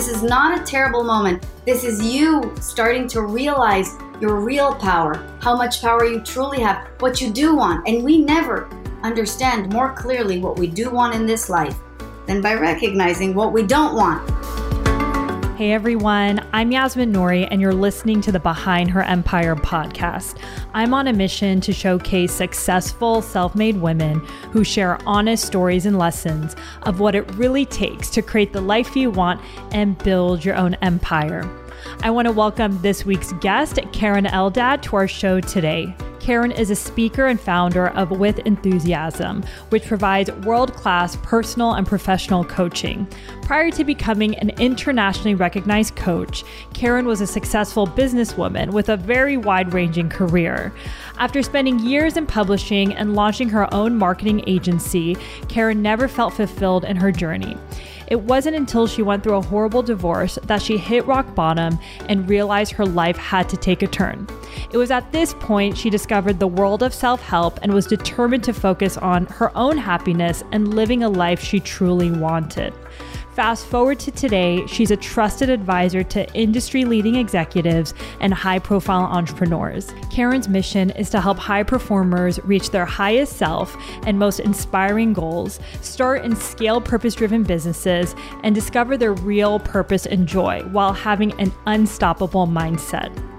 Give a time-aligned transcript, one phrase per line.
[0.00, 1.44] This is not a terrible moment.
[1.66, 6.88] This is you starting to realize your real power, how much power you truly have,
[7.00, 7.86] what you do want.
[7.86, 8.70] And we never
[9.02, 11.76] understand more clearly what we do want in this life
[12.26, 14.26] than by recognizing what we don't want.
[15.60, 20.38] Hey everyone, I'm Yasmin Nouri, and you're listening to the Behind Her Empire podcast.
[20.72, 24.20] I'm on a mission to showcase successful self made women
[24.52, 28.96] who share honest stories and lessons of what it really takes to create the life
[28.96, 31.46] you want and build your own empire.
[32.02, 35.94] I want to welcome this week's guest, Karen Eldad, to our show today.
[36.30, 41.84] Karen is a speaker and founder of With Enthusiasm, which provides world class personal and
[41.84, 43.08] professional coaching.
[43.42, 49.38] Prior to becoming an internationally recognized coach, Karen was a successful businesswoman with a very
[49.38, 50.72] wide ranging career.
[51.18, 55.16] After spending years in publishing and launching her own marketing agency,
[55.48, 57.56] Karen never felt fulfilled in her journey.
[58.10, 62.28] It wasn't until she went through a horrible divorce that she hit rock bottom and
[62.28, 64.26] realized her life had to take a turn.
[64.72, 68.42] It was at this point she discovered the world of self help and was determined
[68.44, 72.74] to focus on her own happiness and living a life she truly wanted.
[73.34, 79.04] Fast forward to today, she's a trusted advisor to industry leading executives and high profile
[79.04, 79.94] entrepreneurs.
[80.10, 85.60] Karen's mission is to help high performers reach their highest self and most inspiring goals,
[85.80, 91.32] start and scale purpose driven businesses, and discover their real purpose and joy while having
[91.40, 93.29] an unstoppable mindset.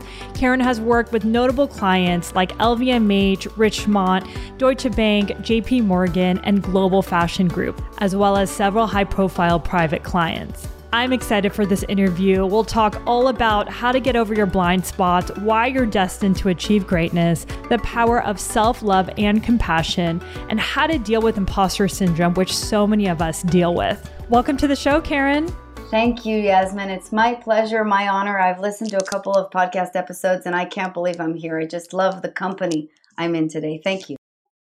[0.42, 7.04] Karen has worked with notable clients like LVMH, Richemont, Deutsche Bank, JP Morgan, and Global
[7.04, 10.68] Fashion Group, as well as several high profile private clients.
[10.92, 12.44] I'm excited for this interview.
[12.44, 16.50] We'll talk all about how to get over your blind spots, why you're destined to
[16.50, 21.88] achieve greatness, the power of self love and compassion, and how to deal with imposter
[21.88, 24.10] syndrome, which so many of us deal with.
[24.28, 25.56] Welcome to the show, Karen.
[25.92, 26.90] Thank you, Yasmin.
[26.90, 28.40] It's my pleasure, my honor.
[28.40, 31.60] I've listened to a couple of podcast episodes and I can't believe I'm here.
[31.60, 33.82] I just love the company I'm in today.
[33.84, 34.16] Thank you.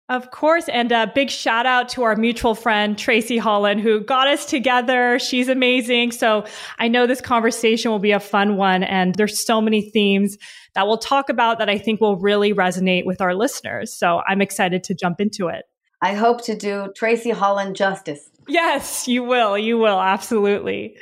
[0.08, 0.68] Of course.
[0.68, 5.18] And a big shout out to our mutual friend, Tracy Holland, who got us together.
[5.18, 6.12] She's amazing.
[6.12, 6.44] So
[6.78, 8.84] I know this conversation will be a fun one.
[8.84, 10.38] And there's so many themes
[10.76, 13.92] that we'll talk about that I think will really resonate with our listeners.
[13.98, 15.64] So I'm excited to jump into it.
[16.00, 18.30] I hope to do Tracy Holland justice.
[18.48, 19.58] Yes, you will.
[19.58, 20.00] You will.
[20.00, 20.96] Absolutely.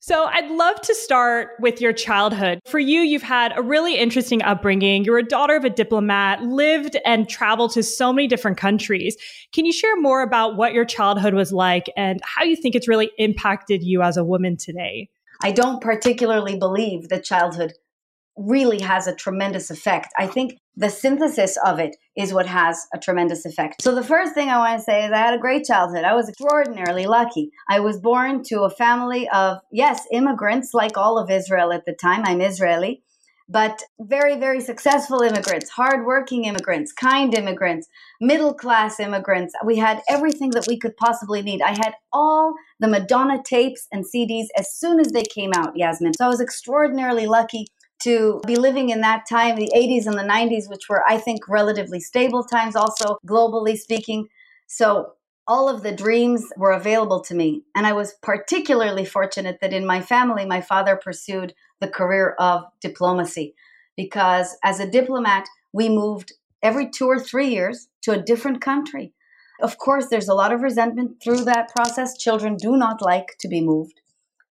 [0.00, 2.60] So I'd love to start with your childhood.
[2.66, 5.04] For you, you've had a really interesting upbringing.
[5.04, 9.16] You're a daughter of a diplomat, lived and traveled to so many different countries.
[9.52, 12.88] Can you share more about what your childhood was like and how you think it's
[12.88, 15.10] really impacted you as a woman today?
[15.42, 17.74] I don't particularly believe that childhood
[18.36, 20.08] really has a tremendous effect.
[20.16, 23.80] I think the synthesis of it is what has a tremendous effect.
[23.80, 26.04] So, the first thing I want to say is I had a great childhood.
[26.04, 27.52] I was extraordinarily lucky.
[27.70, 31.94] I was born to a family of, yes, immigrants, like all of Israel at the
[31.94, 32.22] time.
[32.24, 33.04] I'm Israeli,
[33.48, 37.86] but very, very successful immigrants, hardworking immigrants, kind immigrants,
[38.20, 39.54] middle class immigrants.
[39.64, 41.62] We had everything that we could possibly need.
[41.62, 46.14] I had all the Madonna tapes and CDs as soon as they came out, Yasmin.
[46.14, 47.68] So, I was extraordinarily lucky
[48.02, 51.48] to be living in that time, the 80s and the 90s, which were, I think,
[51.48, 54.28] relatively stable times, also globally speaking.
[54.66, 55.14] So
[55.46, 57.62] all of the dreams were available to me.
[57.74, 62.64] And I was particularly fortunate that in my family, my father pursued the career of
[62.80, 63.54] diplomacy
[63.96, 66.32] because as a diplomat, we moved
[66.62, 69.14] every two or three years to a different country.
[69.60, 72.16] Of course, there's a lot of resentment through that process.
[72.16, 74.00] Children do not like to be moved.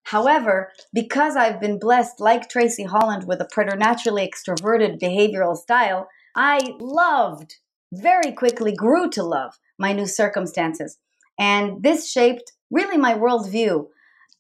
[0.07, 6.75] However, because I've been blessed, like Tracy Holland, with a preternaturally extroverted behavioral style, I
[6.79, 7.55] loved,
[7.91, 10.97] very quickly grew to love my new circumstances.
[11.37, 13.87] And this shaped really my worldview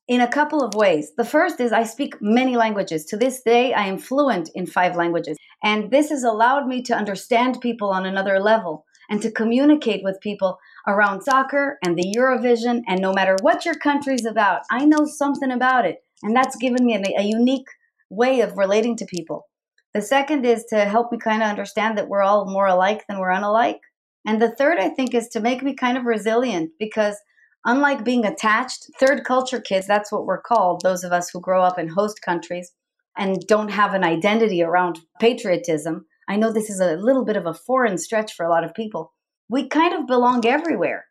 [0.07, 1.11] in a couple of ways.
[1.17, 3.03] The first is I speak many languages.
[3.07, 5.35] To this day, I am fluent in five languages.
[5.61, 10.21] And this has allowed me to understand people on another level and to communicate with
[10.21, 12.81] people around soccer and the Eurovision.
[12.87, 15.97] And no matter what your country's about, I know something about it.
[16.23, 17.67] And that's given me a, a unique
[18.09, 19.47] way of relating to people.
[19.93, 23.19] The second is to help me kind of understand that we're all more alike than
[23.19, 23.79] we're unalike.
[24.25, 27.17] And the third, I think, is to make me kind of resilient because
[27.65, 31.63] unlike being attached, third culture kids, that's what we're called, those of us who grow
[31.63, 32.73] up in host countries
[33.17, 36.05] and don't have an identity around patriotism.
[36.29, 38.73] I know this is a little bit of a foreign stretch for a lot of
[38.73, 39.13] people
[39.49, 41.05] we kind of belong everywhere.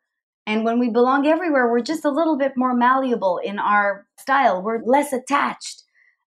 [0.47, 4.63] And when we belong everywhere, we're just a little bit more malleable in our style.
[4.63, 5.83] We're less attached.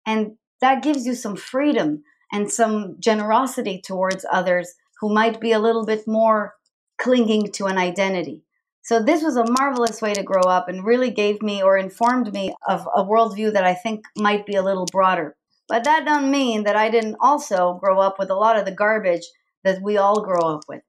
[0.06, 2.02] And that gives you some freedom
[2.32, 6.54] and some generosity towards others who might be a little bit more
[6.98, 8.42] clinging to an identity.
[8.82, 12.32] So this was a marvelous way to grow up and really gave me or informed
[12.32, 15.36] me of a worldview that I think might be a little broader.
[15.68, 18.72] But that doesn't mean that I didn't also grow up with a lot of the
[18.72, 19.26] garbage
[19.62, 20.80] that we all grow up with.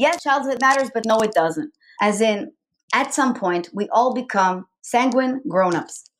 [0.00, 1.74] Yes, childhood matters, but no, it doesn't.
[2.00, 2.52] As in,
[2.94, 6.10] at some point, we all become sanguine grown ups.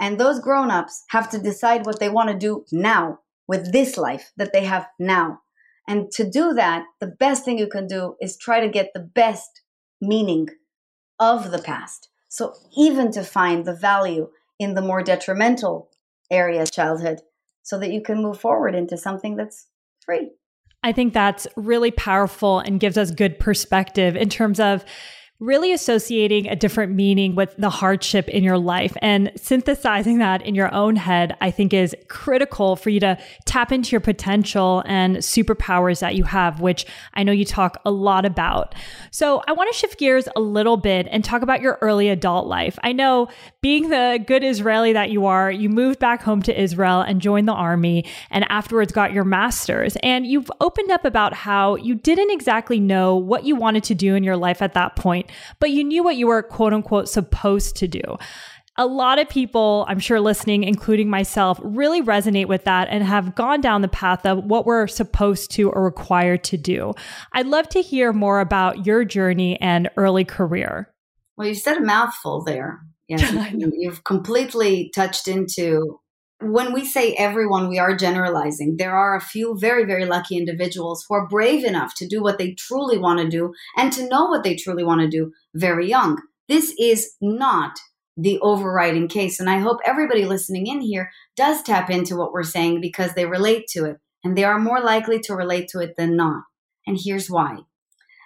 [0.00, 3.96] And those grown ups have to decide what they want to do now with this
[3.96, 5.40] life that they have now.
[5.88, 9.00] And to do that, the best thing you can do is try to get the
[9.00, 9.62] best
[10.00, 10.50] meaning
[11.18, 12.10] of the past.
[12.28, 14.28] So even to find the value
[14.60, 15.90] in the more detrimental
[16.30, 17.22] area of childhood
[17.64, 19.66] so that you can move forward into something that's
[20.06, 20.30] free.
[20.84, 24.84] I think that's really powerful and gives us good perspective in terms of
[25.40, 30.54] really associating a different meaning with the hardship in your life and synthesizing that in
[30.54, 35.16] your own head, I think is critical for you to tap into your potential and
[35.16, 38.76] superpowers that you have, which I know you talk a lot about.
[39.10, 42.46] So I want to shift gears a little bit and talk about your early adult
[42.46, 42.78] life.
[42.84, 43.28] I know
[43.64, 47.48] being the good Israeli that you are, you moved back home to Israel and joined
[47.48, 49.96] the army and afterwards got your master's.
[50.02, 54.16] And you've opened up about how you didn't exactly know what you wanted to do
[54.16, 55.30] in your life at that point
[55.60, 58.02] but you knew what you were quote unquote supposed to do.
[58.76, 63.34] A lot of people, I'm sure listening, including myself, really resonate with that and have
[63.34, 66.92] gone down the path of what we're supposed to or required to do.
[67.32, 70.92] I'd love to hear more about your journey and early career.
[71.38, 72.80] Well, you said a mouthful there.
[73.08, 76.00] Yes, you've completely touched into
[76.40, 78.76] when we say everyone, we are generalizing.
[78.76, 82.38] There are a few very, very lucky individuals who are brave enough to do what
[82.38, 85.88] they truly want to do and to know what they truly want to do very
[85.88, 86.20] young.
[86.48, 87.78] This is not
[88.16, 89.40] the overriding case.
[89.40, 93.26] And I hope everybody listening in here does tap into what we're saying because they
[93.26, 96.42] relate to it and they are more likely to relate to it than not.
[96.86, 97.58] And here's why.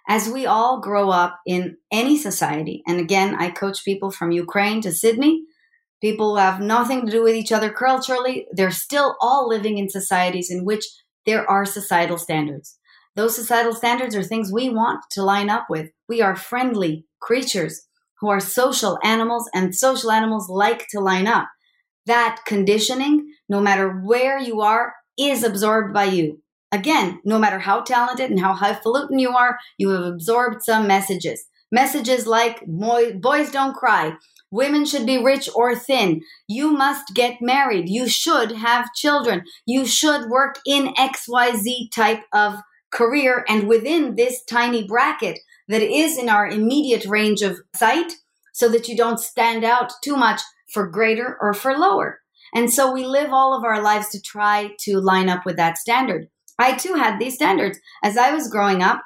[0.09, 4.81] As we all grow up in any society, and again, I coach people from Ukraine
[4.81, 5.45] to Sydney
[6.01, 8.47] People who have nothing to do with each other culturally.
[8.53, 10.85] They're still all living in societies in which
[11.27, 12.79] there are societal standards.
[13.17, 15.91] Those societal standards are things we want to line up with.
[16.09, 17.83] We are friendly creatures
[18.21, 21.49] who are social animals, and social animals like to line up.
[22.07, 26.43] That conditioning, no matter where you are, is absorbed by you.
[26.71, 31.45] Again, no matter how talented and how highfalutin you are, you have absorbed some messages.
[31.71, 34.17] Messages like boys don't cry,
[34.51, 36.23] Women should be rich or thin.
[36.47, 37.89] You must get married.
[37.89, 39.43] You should have children.
[39.67, 42.55] You should work in XYZ type of
[42.91, 43.45] career.
[43.49, 45.39] And within this tiny bracket
[45.69, 48.15] that is in our immediate range of sight,
[48.55, 50.41] so that you don't stand out too much
[50.73, 52.21] for greater or for lower.
[52.53, 55.79] And so we live all of our lives to try to line up with that
[55.79, 56.29] standard.
[56.59, 59.03] I too had these standards as I was growing up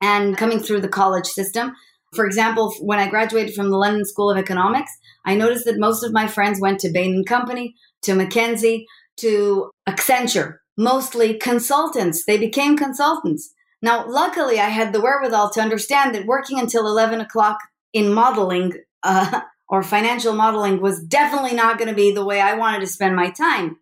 [0.00, 1.74] and coming through the college system.
[2.14, 4.92] For example, when I graduated from the London School of Economics,
[5.24, 8.84] I noticed that most of my friends went to Bain and Company, to McKinsey,
[9.18, 12.24] to Accenture, mostly consultants.
[12.24, 13.52] They became consultants.
[13.82, 17.58] Now, luckily, I had the wherewithal to understand that working until 11 o'clock
[17.92, 18.72] in modeling
[19.02, 22.86] uh, or financial modeling was definitely not going to be the way I wanted to
[22.86, 23.78] spend my time.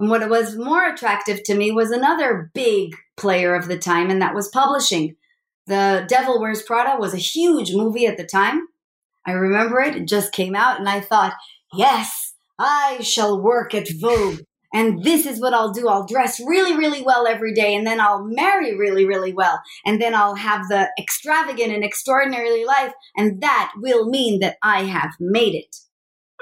[0.00, 4.20] And what was more attractive to me was another big player of the time, and
[4.20, 5.16] that was publishing.
[5.66, 8.66] The Devil Wears Prada was a huge movie at the time.
[9.26, 11.34] I remember it, it just came out, and I thought,
[11.72, 14.40] yes, I shall work at Vogue.
[14.74, 15.88] And this is what I'll do.
[15.88, 19.62] I'll dress really, really well every day, and then I'll marry really, really well.
[19.86, 24.82] And then I'll have the extravagant and extraordinary life, and that will mean that I
[24.82, 25.76] have made it.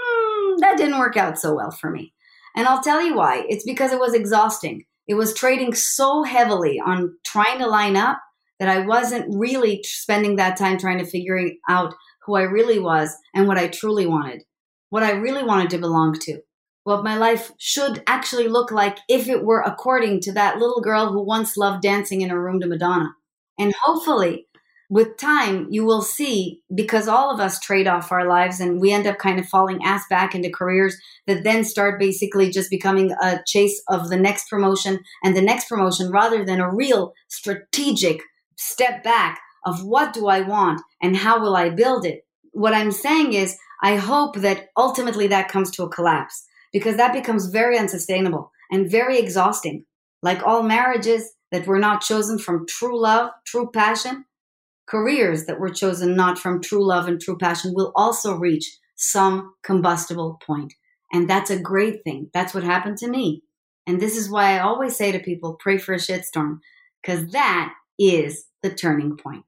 [0.01, 2.15] Mm, that didn't work out so well for me.
[2.57, 3.45] And I'll tell you why.
[3.49, 4.85] It's because it was exhausting.
[5.09, 8.19] It was trading so heavily on trying to line up
[8.59, 11.95] that I wasn't really spending that time trying to figure out
[12.25, 14.43] who I really was and what I truly wanted,
[14.91, 16.41] what I really wanted to belong to,
[16.85, 21.09] what my life should actually look like if it were according to that little girl
[21.09, 23.15] who once loved dancing in her room to Madonna.
[23.59, 24.47] And hopefully,
[24.93, 28.93] with time, you will see because all of us trade off our lives and we
[28.93, 30.95] end up kind of falling ass back into careers
[31.27, 35.67] that then start basically just becoming a chase of the next promotion and the next
[35.67, 38.21] promotion rather than a real strategic
[38.59, 42.27] step back of what do I want and how will I build it.
[42.51, 47.15] What I'm saying is, I hope that ultimately that comes to a collapse because that
[47.15, 49.87] becomes very unsustainable and very exhausting.
[50.21, 54.27] Like all marriages that were not chosen from true love, true passion,
[54.93, 59.55] careers that were chosen not from true love and true passion will also reach some
[59.65, 60.75] combustible point.
[61.15, 62.29] And that's a great thing.
[62.35, 63.43] That's what happened to me.
[63.87, 66.59] And this is why I always say to people, pray for a shitstorm,
[67.03, 69.45] because that is the turning point.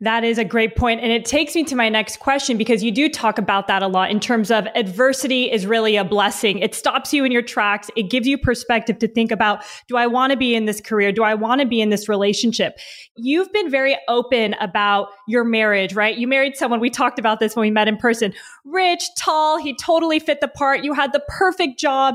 [0.00, 1.00] That is a great point.
[1.00, 3.88] And it takes me to my next question because you do talk about that a
[3.88, 6.60] lot in terms of adversity is really a blessing.
[6.60, 7.90] It stops you in your tracks.
[7.96, 11.10] It gives you perspective to think about, do I want to be in this career?
[11.10, 12.78] Do I want to be in this relationship?
[13.16, 16.16] You've been very open about your marriage, right?
[16.16, 16.78] You married someone.
[16.78, 18.32] We talked about this when we met in person.
[18.64, 19.58] Rich, tall.
[19.58, 20.84] He totally fit the part.
[20.84, 22.14] You had the perfect job.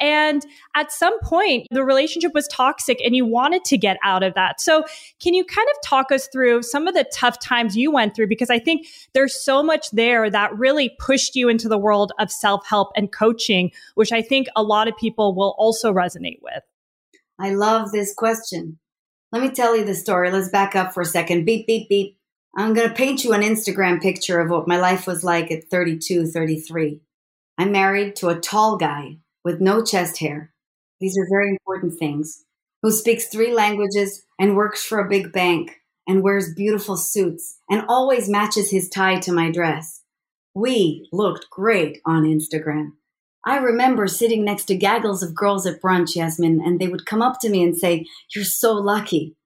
[0.00, 0.44] And
[0.74, 4.60] at some point, the relationship was toxic and you wanted to get out of that.
[4.60, 4.82] So
[5.22, 8.28] can you kind of talk us through some of the tough times you went through
[8.28, 12.32] because I think there's so much there that really pushed you into the world of
[12.32, 16.62] self help and coaching, which I think a lot of people will also resonate with.
[17.38, 18.78] I love this question.
[19.32, 20.30] Let me tell you the story.
[20.30, 21.44] Let's back up for a second.
[21.44, 22.16] Beep, beep, beep.
[22.56, 25.64] I'm going to paint you an Instagram picture of what my life was like at
[25.70, 27.00] 32, 33.
[27.58, 30.52] I'm married to a tall guy with no chest hair.
[31.00, 32.44] These are very important things.
[32.82, 35.79] Who speaks three languages and works for a big bank
[36.10, 40.02] and wears beautiful suits and always matches his tie to my dress.
[40.54, 42.94] We looked great on Instagram.
[43.46, 47.22] I remember sitting next to gaggles of girls at brunch, Yasmin, and they would come
[47.22, 49.36] up to me and say, You're so lucky.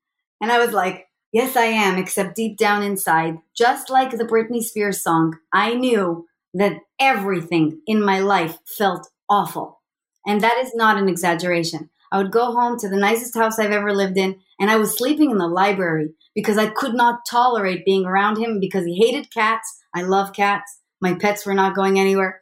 [0.40, 4.62] And I was like, Yes, I am, except deep down inside, just like the Britney
[4.62, 9.83] Spears song, I knew that everything in my life felt awful.
[10.26, 11.90] And that is not an exaggeration.
[12.11, 14.97] I would go home to the nicest house I've ever lived in, and I was
[14.97, 19.32] sleeping in the library because I could not tolerate being around him because he hated
[19.32, 19.80] cats.
[19.94, 20.80] I love cats.
[21.00, 22.40] My pets were not going anywhere.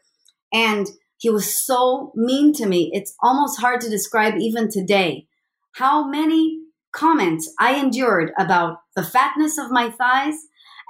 [0.53, 2.91] And he was so mean to me.
[2.93, 5.27] It's almost hard to describe even today
[5.73, 6.61] how many
[6.93, 10.35] comments I endured about the fatness of my thighs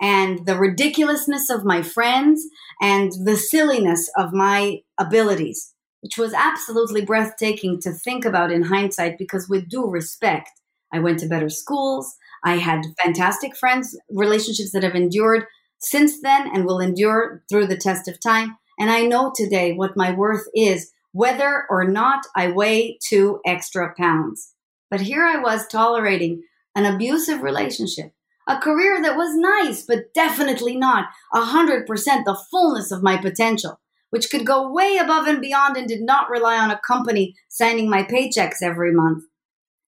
[0.00, 2.44] and the ridiculousness of my friends
[2.80, 9.18] and the silliness of my abilities, which was absolutely breathtaking to think about in hindsight
[9.18, 10.50] because, with due respect,
[10.92, 12.16] I went to better schools.
[12.44, 15.44] I had fantastic friends, relationships that have endured
[15.78, 18.56] since then and will endure through the test of time.
[18.78, 23.94] And I know today what my worth is, whether or not I weigh two extra
[23.94, 24.54] pounds.
[24.90, 26.42] But here I was tolerating
[26.74, 28.12] an abusive relationship,
[28.48, 33.80] a career that was nice, but definitely not 100% the fullness of my potential,
[34.10, 37.88] which could go way above and beyond and did not rely on a company signing
[37.88, 39.24] my paychecks every month.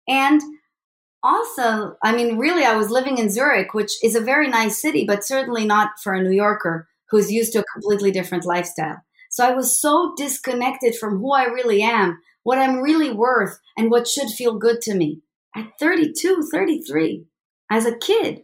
[0.07, 0.41] And
[1.23, 5.05] also, I mean, really, I was living in Zurich, which is a very nice city,
[5.05, 8.97] but certainly not for a New Yorker who's used to a completely different lifestyle.
[9.29, 13.89] So I was so disconnected from who I really am, what I'm really worth, and
[13.89, 15.21] what should feel good to me
[15.55, 17.25] at 32, 33,
[17.71, 18.43] as a kid.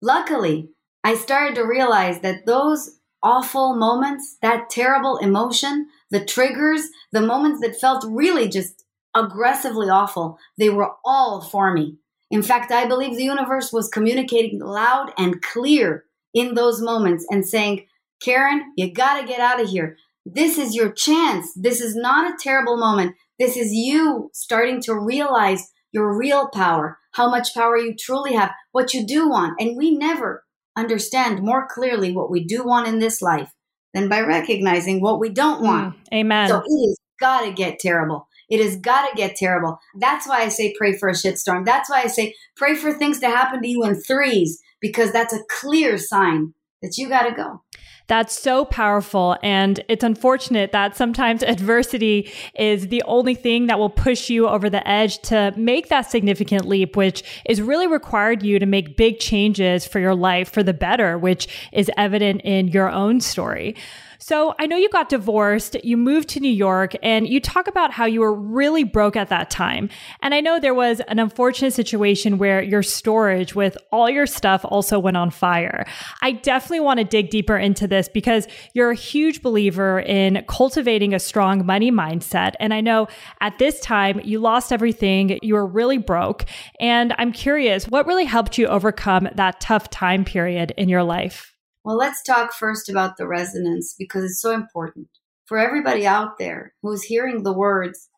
[0.00, 0.70] Luckily,
[1.04, 7.60] I started to realize that those awful moments, that terrible emotion, the triggers, the moments
[7.60, 11.98] that felt really just aggressively awful, they were all for me.
[12.32, 17.46] In fact, I believe the universe was communicating loud and clear in those moments and
[17.46, 17.86] saying,
[18.22, 19.98] Karen, you got to get out of here.
[20.24, 21.52] This is your chance.
[21.54, 23.16] This is not a terrible moment.
[23.38, 28.52] This is you starting to realize your real power, how much power you truly have,
[28.70, 29.60] what you do want.
[29.60, 33.52] And we never understand more clearly what we do want in this life
[33.92, 35.94] than by recognizing what we don't want.
[35.94, 36.48] Mm, amen.
[36.48, 38.26] So it has got to get terrible.
[38.52, 39.78] It has got to get terrible.
[39.94, 41.64] That's why I say pray for a shitstorm.
[41.64, 45.32] That's why I say pray for things to happen to you in threes, because that's
[45.32, 47.62] a clear sign that you got to go.
[48.08, 49.38] That's so powerful.
[49.42, 54.68] And it's unfortunate that sometimes adversity is the only thing that will push you over
[54.68, 59.18] the edge to make that significant leap, which is really required you to make big
[59.18, 63.76] changes for your life for the better, which is evident in your own story.
[64.22, 67.90] So I know you got divorced, you moved to New York, and you talk about
[67.90, 69.88] how you were really broke at that time.
[70.20, 74.64] And I know there was an unfortunate situation where your storage with all your stuff
[74.64, 75.84] also went on fire.
[76.20, 81.14] I definitely want to dig deeper into this because you're a huge believer in cultivating
[81.14, 82.52] a strong money mindset.
[82.60, 83.08] And I know
[83.40, 86.44] at this time you lost everything, you were really broke.
[86.78, 91.51] And I'm curious, what really helped you overcome that tough time period in your life?
[91.84, 95.08] Well, let's talk first about the resonance because it's so important.
[95.46, 98.08] For everybody out there who's hearing the words,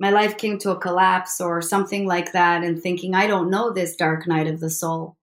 [0.00, 3.72] my life came to a collapse or something like that, and thinking, I don't know
[3.72, 5.16] this dark night of the soul,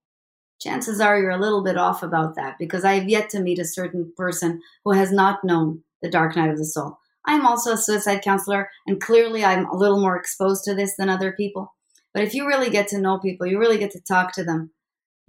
[0.61, 3.59] chances are you're a little bit off about that because I have yet to meet
[3.59, 6.99] a certain person who has not known the dark night of the soul.
[7.25, 11.09] I'm also a suicide counselor, and clearly I'm a little more exposed to this than
[11.09, 11.73] other people.
[12.13, 14.71] But if you really get to know people, you really get to talk to them,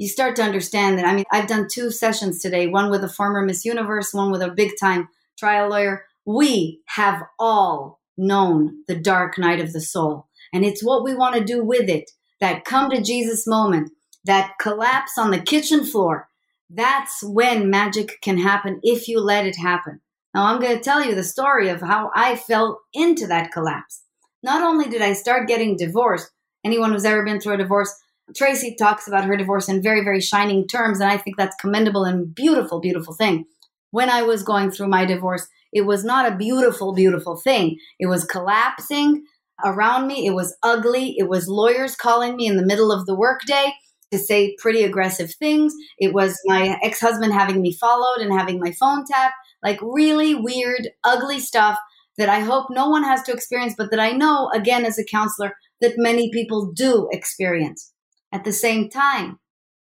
[0.00, 1.04] you start to understand that.
[1.04, 4.40] I mean, I've done two sessions today, one with a former Miss Universe, one with
[4.40, 6.06] a big time trial lawyer.
[6.24, 10.26] We have all known the dark night of the soul.
[10.54, 13.92] And it's what we want to do with it that come to Jesus moment,
[14.24, 16.28] that collapse on the kitchen floor
[16.70, 20.00] That's when magic can happen if you let it happen.
[20.32, 24.02] Now, I'm going to tell you the story of how I fell into that collapse.
[24.42, 26.30] Not only did I start getting divorced,
[26.64, 27.92] anyone who's ever been through a divorce,
[28.36, 32.04] Tracy talks about her divorce in very, very shining terms, and I think that's commendable
[32.04, 33.44] and beautiful, beautiful thing.
[33.90, 37.78] When I was going through my divorce, it was not a beautiful, beautiful thing.
[37.98, 39.24] It was collapsing
[39.64, 40.26] around me.
[40.26, 41.14] It was ugly.
[41.18, 43.72] It was lawyers calling me in the middle of the workday
[44.10, 45.72] to say pretty aggressive things.
[45.98, 50.34] It was my ex husband having me followed and having my phone tapped, like really
[50.34, 51.78] weird, ugly stuff
[52.18, 55.04] that I hope no one has to experience, but that I know, again, as a
[55.04, 57.92] counselor, that many people do experience.
[58.32, 59.38] At the same time,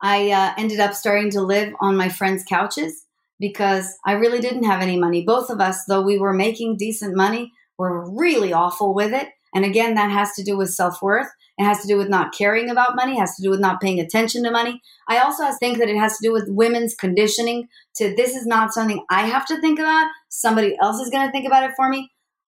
[0.01, 3.05] I uh, ended up starting to live on my friends' couches
[3.39, 5.23] because I really didn't have any money.
[5.23, 9.29] Both of us, though we were making decent money, were really awful with it.
[9.53, 11.27] And again, that has to do with self worth.
[11.57, 13.81] It has to do with not caring about money, it has to do with not
[13.81, 14.81] paying attention to money.
[15.09, 18.73] I also think that it has to do with women's conditioning to this is not
[18.73, 20.07] something I have to think about.
[20.29, 22.11] Somebody else is going to think about it for me.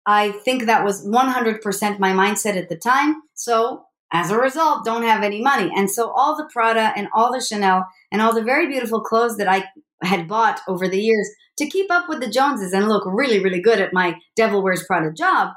[0.07, 3.23] I think that was 100% my mindset at the time.
[3.35, 5.71] So as a result, don't have any money.
[5.75, 9.37] And so all the Prada and all the Chanel and all the very beautiful clothes
[9.39, 9.65] that I
[10.03, 13.61] had bought over the years to keep up with the Joneses and look really, really
[13.61, 15.51] good at my Devil Wears Prada job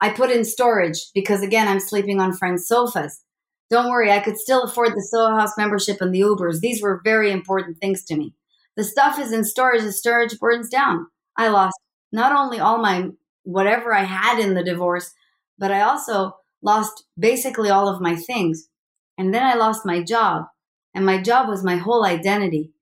[0.00, 3.22] I put in storage because again, I'm sleeping on friends' sofas.
[3.70, 6.60] Don't worry, I could still afford the Soho House membership and the Ubers.
[6.60, 8.34] These were very important things to me.
[8.76, 11.06] The stuff is in storage, the storage burns down.
[11.36, 11.76] I lost
[12.12, 13.08] not only all my
[13.42, 15.12] whatever I had in the divorce,
[15.58, 18.68] but I also lost basically all of my things.
[19.18, 20.46] And then I lost my job.
[20.94, 22.72] And my job was my whole identity.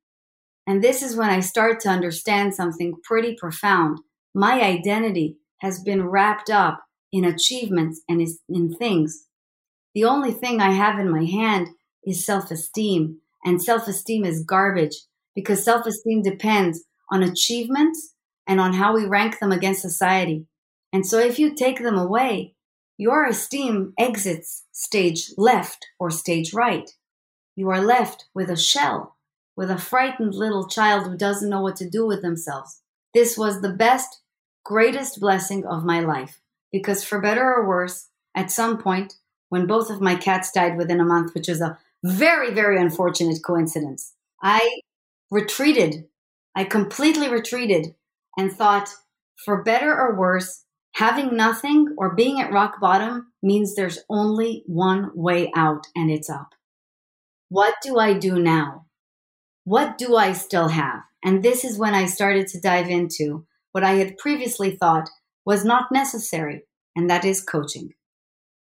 [0.67, 3.99] And this is when I start to understand something pretty profound.
[4.35, 9.27] My identity has been wrapped up in achievements and in things.
[9.95, 11.69] The only thing I have in my hand
[12.05, 14.97] is self esteem, and self esteem is garbage
[15.35, 18.15] because self esteem depends on achievements
[18.47, 20.47] and on how we rank them against society.
[20.93, 22.54] And so if you take them away,
[22.97, 26.91] your esteem exits stage left or stage right.
[27.57, 29.17] You are left with a shell,
[29.57, 32.81] with a frightened little child who doesn't know what to do with themselves.
[33.13, 34.21] This was the best,
[34.65, 36.41] greatest blessing of my life
[36.73, 39.15] because for better or worse, at some point,
[39.49, 43.39] when both of my cats died within a month, which was a very, very unfortunate
[43.45, 44.81] coincidence, I
[45.31, 46.09] retreated.
[46.57, 47.95] I completely retreated
[48.37, 48.89] and thought,
[49.45, 50.64] for better or worse,
[50.95, 56.31] having nothing or being at rock bottom means there's only one way out, and it's
[56.31, 56.55] up.
[57.49, 58.87] What do I do now?
[59.65, 61.01] What do I still have?
[61.25, 65.09] And this is when I started to dive into what I had previously thought
[65.45, 66.63] was not necessary,
[66.95, 67.95] and that is coaching.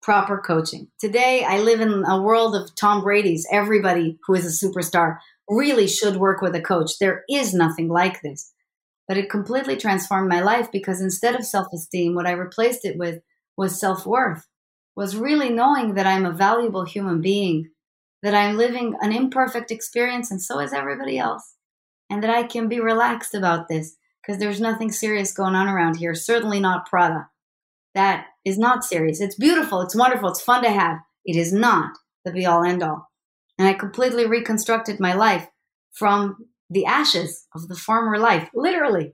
[0.01, 0.87] Proper coaching.
[0.99, 3.45] Today, I live in a world of Tom Brady's.
[3.51, 5.17] Everybody who is a superstar
[5.49, 6.99] really should work with a coach.
[6.99, 8.53] There is nothing like this.
[9.07, 12.97] But it completely transformed my life because instead of self esteem, what I replaced it
[12.97, 13.21] with
[13.55, 14.47] was self worth,
[14.95, 17.69] was really knowing that I'm a valuable human being,
[18.23, 21.55] that I'm living an imperfect experience, and so is everybody else,
[22.09, 25.95] and that I can be relaxed about this because there's nothing serious going on around
[25.95, 26.13] here.
[26.13, 27.29] Certainly not Prada.
[27.95, 29.21] That is not serious.
[29.21, 29.81] It's beautiful.
[29.81, 30.29] It's wonderful.
[30.29, 30.99] It's fun to have.
[31.25, 33.09] It is not the be all end all.
[33.57, 35.47] And I completely reconstructed my life
[35.93, 39.13] from the ashes of the former life, literally.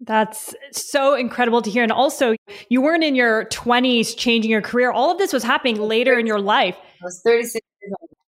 [0.00, 1.82] That's so incredible to hear.
[1.82, 2.36] And also,
[2.68, 4.92] you weren't in your 20s changing your career.
[4.92, 6.76] All of this was happening later in your life.
[6.80, 7.67] I was 36 years old.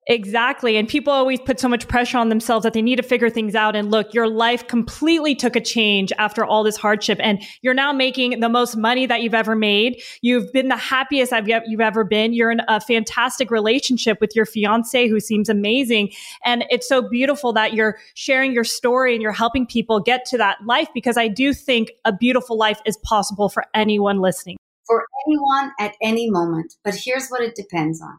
[0.06, 0.76] Exactly.
[0.76, 3.54] And people always put so much pressure on themselves that they need to figure things
[3.54, 3.76] out.
[3.76, 7.18] And look, your life completely took a change after all this hardship.
[7.20, 10.00] And you're now making the most money that you've ever made.
[10.22, 11.32] You've been the happiest
[11.66, 12.32] you've ever been.
[12.32, 16.10] You're in a fantastic relationship with your fiance who seems amazing.
[16.44, 20.38] And it's so beautiful that you're sharing your story and you're helping people get to
[20.38, 24.56] that life because I do think a beautiful life is possible for anyone listening.
[24.86, 26.74] For anyone at any moment.
[26.82, 28.18] But here's what it depends on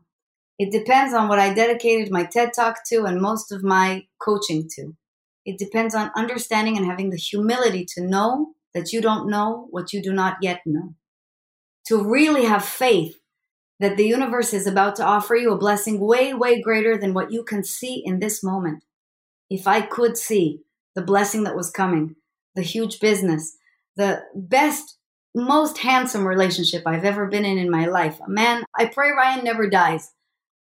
[0.61, 4.69] it depends on what I dedicated my TED Talk to and most of my coaching
[4.75, 4.95] to.
[5.43, 9.91] It depends on understanding and having the humility to know that you don't know what
[9.91, 10.93] you do not yet know.
[11.87, 13.17] To really have faith
[13.79, 17.31] that the universe is about to offer you a blessing way, way greater than what
[17.31, 18.83] you can see in this moment.
[19.49, 20.59] If I could see
[20.93, 22.17] the blessing that was coming,
[22.53, 23.57] the huge business,
[23.97, 24.99] the best,
[25.33, 29.43] most handsome relationship I've ever been in in my life, a man, I pray Ryan
[29.43, 30.11] never dies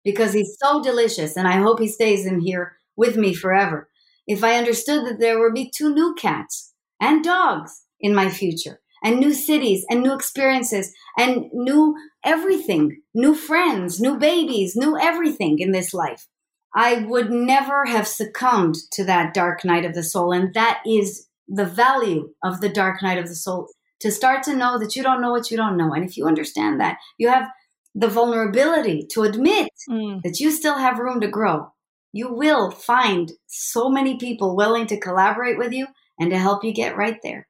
[0.08, 3.90] because he's so delicious and I hope he stays in here with me forever.
[4.26, 8.80] If I understood that there would be two new cats and dogs in my future
[9.04, 11.94] and new cities and new experiences and new
[12.24, 16.26] everything, new friends, new babies, new everything in this life.
[16.74, 20.32] I would never have succumbed to that dark night of the soul.
[20.32, 23.68] And that is the value of the dark night of the soul
[24.00, 25.92] to start to know that you don't know what you don't know.
[25.92, 27.50] And if you understand that, you have
[27.98, 30.22] the vulnerability to admit mm.
[30.22, 31.72] that you still have room to grow.
[32.12, 36.72] You will find so many people willing to collaborate with you and to help you
[36.72, 37.48] get right there.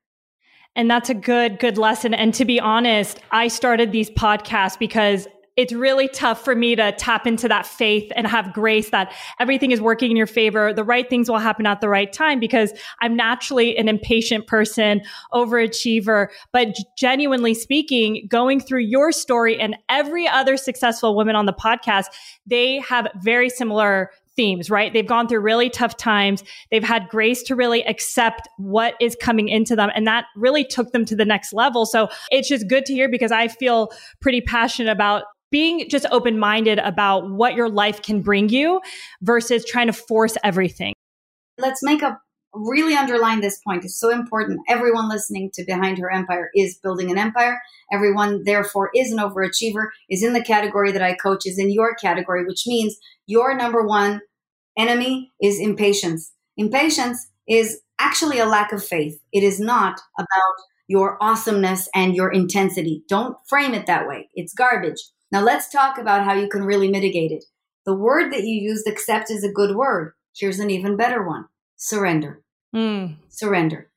[0.74, 2.14] And that's a good, good lesson.
[2.14, 6.92] And to be honest, I started these podcasts because it's really tough for me to
[6.92, 10.72] tap into that faith and have grace that everything is working in your favor.
[10.72, 15.02] The right things will happen at the right time because I'm naturally an impatient person,
[15.34, 16.28] overachiever.
[16.52, 22.06] But genuinely speaking, going through your story and every other successful woman on the podcast,
[22.46, 24.92] they have very similar themes, right?
[24.92, 26.44] They've gone through really tough times.
[26.70, 29.90] They've had grace to really accept what is coming into them.
[29.92, 31.84] And that really took them to the next level.
[31.84, 33.90] So it's just good to hear because I feel
[34.20, 38.80] pretty passionate about being just open minded about what your life can bring you
[39.22, 40.94] versus trying to force everything.
[41.58, 42.18] Let's make a
[42.54, 43.84] really underline this point.
[43.84, 44.60] It's so important.
[44.68, 47.60] Everyone listening to Behind Her Empire is building an empire.
[47.92, 51.94] Everyone, therefore, is an overachiever, is in the category that I coach, is in your
[51.94, 54.20] category, which means your number one
[54.76, 56.32] enemy is impatience.
[56.56, 59.20] Impatience is actually a lack of faith.
[59.32, 60.54] It is not about
[60.86, 63.02] your awesomeness and your intensity.
[63.08, 64.28] Don't frame it that way.
[64.34, 64.98] It's garbage.
[65.30, 67.44] Now let's talk about how you can really mitigate it.
[67.84, 70.12] The word that you used, accept, is a good word.
[70.36, 72.42] Here's an even better one surrender.
[72.74, 73.16] Mm.
[73.28, 73.90] Surrender.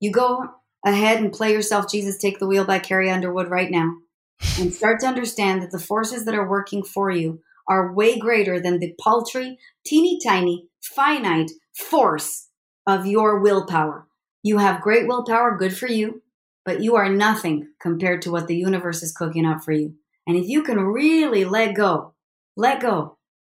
[0.00, 0.48] You go
[0.84, 3.90] ahead and play yourself Jesus Take the Wheel by Carrie Underwood right now
[4.58, 8.60] and start to understand that the forces that are working for you are way greater
[8.60, 12.48] than the paltry, teeny tiny, finite force
[12.86, 14.06] of your willpower.
[14.42, 16.22] You have great willpower, good for you,
[16.64, 19.94] but you are nothing compared to what the universe is cooking up for you.
[20.26, 22.14] And if you can really let go,
[22.56, 23.18] let go,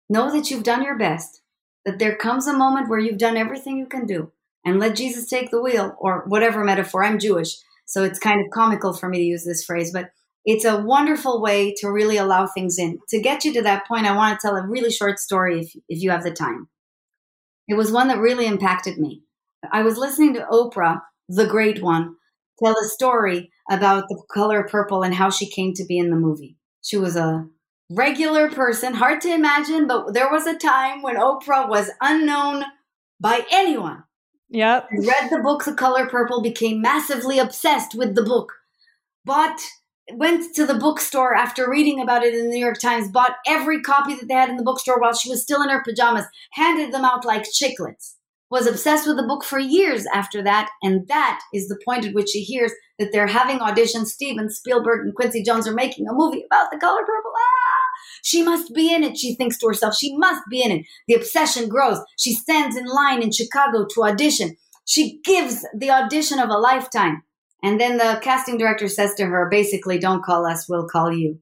[0.08, 1.42] know that you've done your best,
[1.84, 4.32] that there comes a moment where you've done everything you can do,
[4.64, 7.04] and let Jesus take the wheel, or whatever metaphor.
[7.04, 10.10] I'm Jewish, so it's kind of comical for me to use this phrase, but
[10.46, 12.98] it's a wonderful way to really allow things in.
[13.08, 15.74] To get you to that point, I want to tell a really short story if,
[15.88, 16.68] if you have the time.
[17.66, 19.22] It was one that really impacted me.
[19.72, 22.16] I was listening to Oprah, the great one,
[22.62, 26.16] tell a story about the color purple and how she came to be in the
[26.16, 26.56] movie.
[26.82, 27.46] She was a
[27.90, 32.64] regular person, hard to imagine, but there was a time when Oprah was unknown
[33.20, 34.04] by anyone.
[34.50, 34.88] Yep.
[34.92, 38.52] Read the book The Color Purple, became massively obsessed with the book,
[39.24, 39.60] bought
[40.12, 43.80] went to the bookstore after reading about it in the New York Times, bought every
[43.80, 46.92] copy that they had in the bookstore while she was still in her pajamas, handed
[46.92, 48.13] them out like chiclets
[48.54, 50.70] was obsessed with the book for years after that.
[50.80, 54.06] And that is the point at which she hears that they're having auditions.
[54.06, 57.32] Steven Spielberg and Quincy Jones are making a movie about the color purple.
[57.36, 57.84] Ah!
[58.22, 59.96] She must be in it, she thinks to herself.
[59.96, 60.86] She must be in it.
[61.08, 61.98] The obsession grows.
[62.16, 64.56] She stands in line in Chicago to audition.
[64.84, 67.24] She gives the audition of a lifetime.
[67.64, 71.40] And then the casting director says to her, basically, don't call us, we'll call you.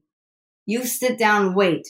[0.65, 1.87] You sit down, wait.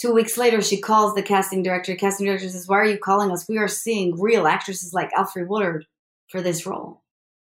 [0.00, 1.92] Two weeks later, she calls the casting director.
[1.92, 3.48] The casting director says, Why are you calling us?
[3.48, 5.86] We are seeing real actresses like Alfre Woodard
[6.28, 7.02] for this role.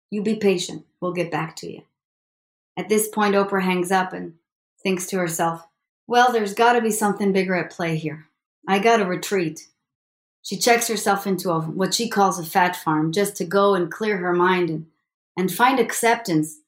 [0.10, 0.86] You be patient.
[1.02, 1.82] We'll get back to you.
[2.78, 4.36] At this point, Oprah hangs up and
[4.82, 5.67] thinks to herself,
[6.08, 8.28] Well, there's got to be something bigger at play here.
[8.65, 9.67] I got to retreat.
[10.41, 13.91] She checks herself into a, what she calls a fat farm just to go and
[13.91, 14.86] clear her mind and,
[15.36, 16.60] and find acceptance.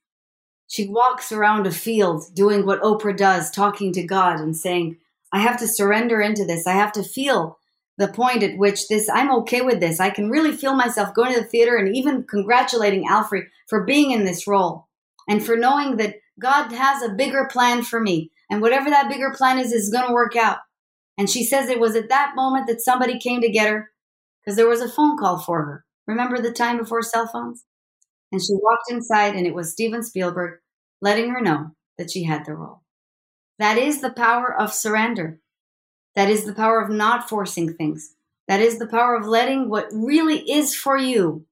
[0.67, 4.97] She walks around a field doing what Oprah does, talking to God and saying,
[5.32, 6.67] I have to surrender into this.
[6.67, 7.58] I have to feel
[7.98, 10.00] the point at which this, I'm okay with this.
[10.00, 14.12] I can really feel myself going to the theater and even congratulating Alfre for being
[14.12, 14.88] in this role
[15.30, 18.32] and for knowing that God has a bigger plan for me.
[18.50, 20.58] And whatever that bigger plan is, is going to work out.
[21.17, 23.91] And she says it was at that moment that somebody came to get her
[24.44, 25.86] because there was a phone call for her.
[26.08, 27.63] Remember the time before cell phones?
[28.32, 30.60] And she walked inside, and it was Steven Spielberg
[31.02, 32.81] letting her know that she had the role.
[33.62, 35.39] That is the power of surrender.
[36.15, 38.15] That is the power of not forcing things.
[38.47, 41.45] That is the power of letting what really is for you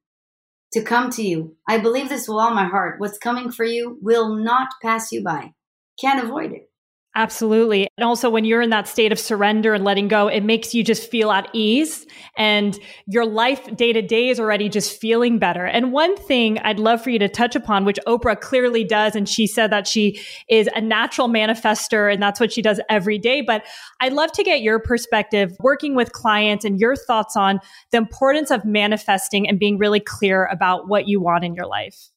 [0.73, 1.55] to come to you.
[1.67, 2.99] I believe this with all my heart.
[2.99, 5.53] What's coming for you will not pass you by.
[6.01, 6.68] Can't avoid it.
[7.15, 7.87] Absolutely.
[7.97, 10.83] And also, when you're in that state of surrender and letting go, it makes you
[10.83, 12.05] just feel at ease
[12.37, 15.65] and your life day to day is already just feeling better.
[15.65, 19.27] And one thing I'd love for you to touch upon, which Oprah clearly does, and
[19.27, 23.41] she said that she is a natural manifester and that's what she does every day.
[23.41, 23.65] But
[23.99, 27.59] I'd love to get your perspective working with clients and your thoughts on
[27.91, 32.11] the importance of manifesting and being really clear about what you want in your life.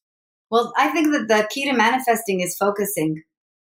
[0.51, 3.23] Well, I think that the key to manifesting is focusing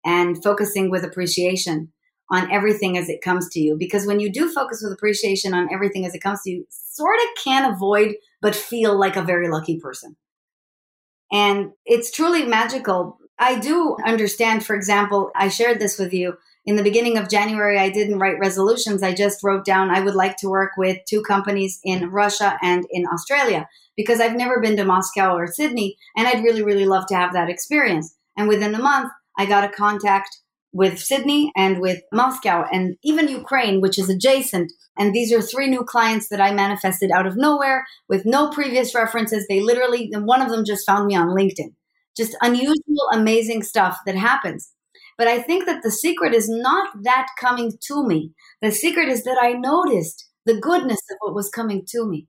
[0.07, 1.93] and focusing with appreciation.
[2.29, 3.77] on everything as it comes to you.
[3.79, 7.19] Because when you do focus with appreciation on everything as it comes to you, sort
[7.21, 10.17] of can't avoid but feel like a very lucky person.
[11.31, 13.19] And it's truly magical.
[13.39, 16.35] I do understand, for example, I shared this with you.
[16.65, 19.05] In the beginning of January, I didn't write resolutions.
[19.05, 22.85] I just wrote down I would like to work with two companies in Russia and
[22.91, 27.07] in Australia because I've never been to Moscow or Sydney and I'd really, really love
[27.07, 28.17] to have that experience.
[28.37, 30.37] And within a month, I got a contact
[30.73, 34.73] with Sydney and with Moscow and even Ukraine, which is adjacent.
[34.99, 38.95] And these are three new clients that I manifested out of nowhere with no previous
[38.95, 39.47] references.
[39.49, 41.75] They literally, one of them just found me on LinkedIn.
[42.17, 44.71] Just unusual, amazing stuff that happens.
[45.19, 48.33] But I think that the secret is not that coming to me.
[48.61, 52.27] The secret is that I noticed the goodness of what was coming to me.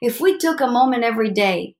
[0.00, 1.76] If we took a moment every day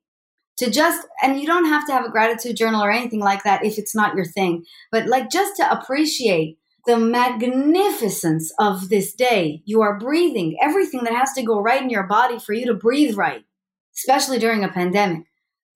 [0.60, 3.64] to just and you don't have to have a gratitude journal or anything like that
[3.64, 9.62] if it's not your thing but like just to appreciate the magnificence of this day.
[9.66, 12.74] You are breathing everything that has to go right in your body for you to
[12.74, 13.44] breathe right
[13.96, 15.24] especially during a pandemic.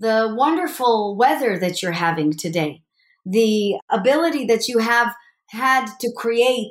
[0.01, 2.83] The wonderful weather that you're having today
[3.27, 5.15] the ability that you have
[5.49, 6.71] had to create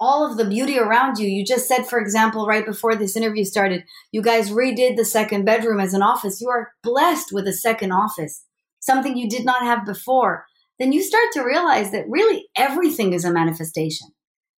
[0.00, 1.28] all of the beauty around you.
[1.28, 5.44] You just said, for example, right before this interview started, you guys redid the second
[5.44, 6.40] bedroom as an office.
[6.40, 8.44] You are blessed with a second office,
[8.80, 10.46] something you did not have before.
[10.78, 14.08] Then you start to realize that really everything is a manifestation.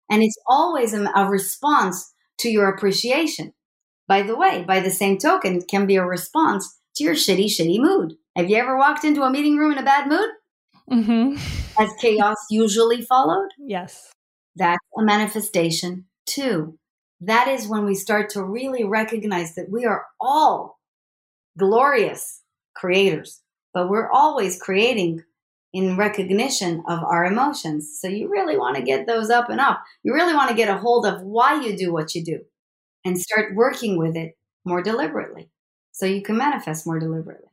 [0.08, 3.52] And it's always a, a response to your appreciation.
[4.06, 7.46] By the way, by the same token, it can be a response to your shitty,
[7.46, 8.14] shitty mood.
[8.36, 10.30] Have you ever walked into a meeting room in a bad mood?
[10.90, 11.82] Mm-hmm.
[11.82, 13.48] As chaos usually followed?
[13.58, 14.12] Yes.
[14.56, 16.78] That's a manifestation too.
[17.20, 20.78] That is when we start to really recognize that we are all
[21.58, 22.42] glorious
[22.74, 23.42] creators,
[23.74, 25.22] but we're always creating
[25.74, 27.98] in recognition of our emotions.
[28.00, 29.82] So you really want to get those up and up.
[30.04, 32.40] You really want to get a hold of why you do what you do
[33.04, 35.50] and start working with it more deliberately
[35.92, 37.51] so you can manifest more deliberately.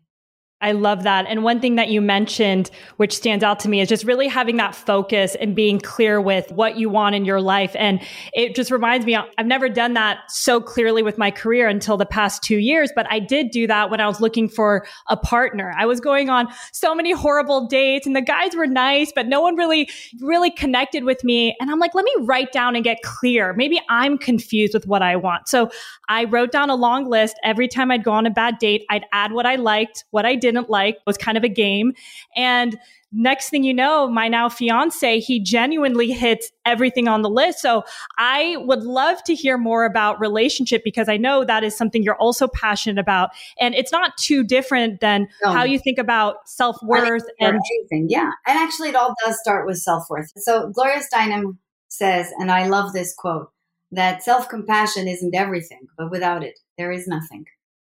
[0.62, 1.26] I love that.
[1.28, 4.58] And one thing that you mentioned, which stands out to me, is just really having
[4.58, 7.74] that focus and being clear with what you want in your life.
[7.80, 8.02] And
[8.34, 12.06] it just reminds me, I've never done that so clearly with my career until the
[12.06, 15.74] past two years, but I did do that when I was looking for a partner.
[15.78, 19.39] I was going on so many horrible dates and the guys were nice, but no
[19.39, 21.56] one really, really connected with me.
[21.62, 23.54] And I'm like, let me write down and get clear.
[23.54, 25.48] Maybe I'm confused with what I want.
[25.48, 25.69] So
[26.10, 27.38] I wrote down a long list.
[27.43, 30.36] Every time I'd go on a bad date, I'd add what I liked, what I
[30.36, 31.93] did didn't like was kind of a game.
[32.35, 32.77] And
[33.12, 37.59] next thing you know, my now fiance, he genuinely hits everything on the list.
[37.59, 37.83] So
[38.17, 42.15] I would love to hear more about relationship because I know that is something you're
[42.15, 43.31] also passionate about.
[43.59, 45.51] And it's not too different than no.
[45.51, 48.07] how you think about self worth and everything.
[48.09, 48.31] Yeah.
[48.47, 50.31] And actually, it all does start with self worth.
[50.38, 51.57] So Gloria Steinem
[51.89, 53.51] says, and I love this quote,
[53.91, 57.45] that self compassion isn't everything, but without it, there is nothing.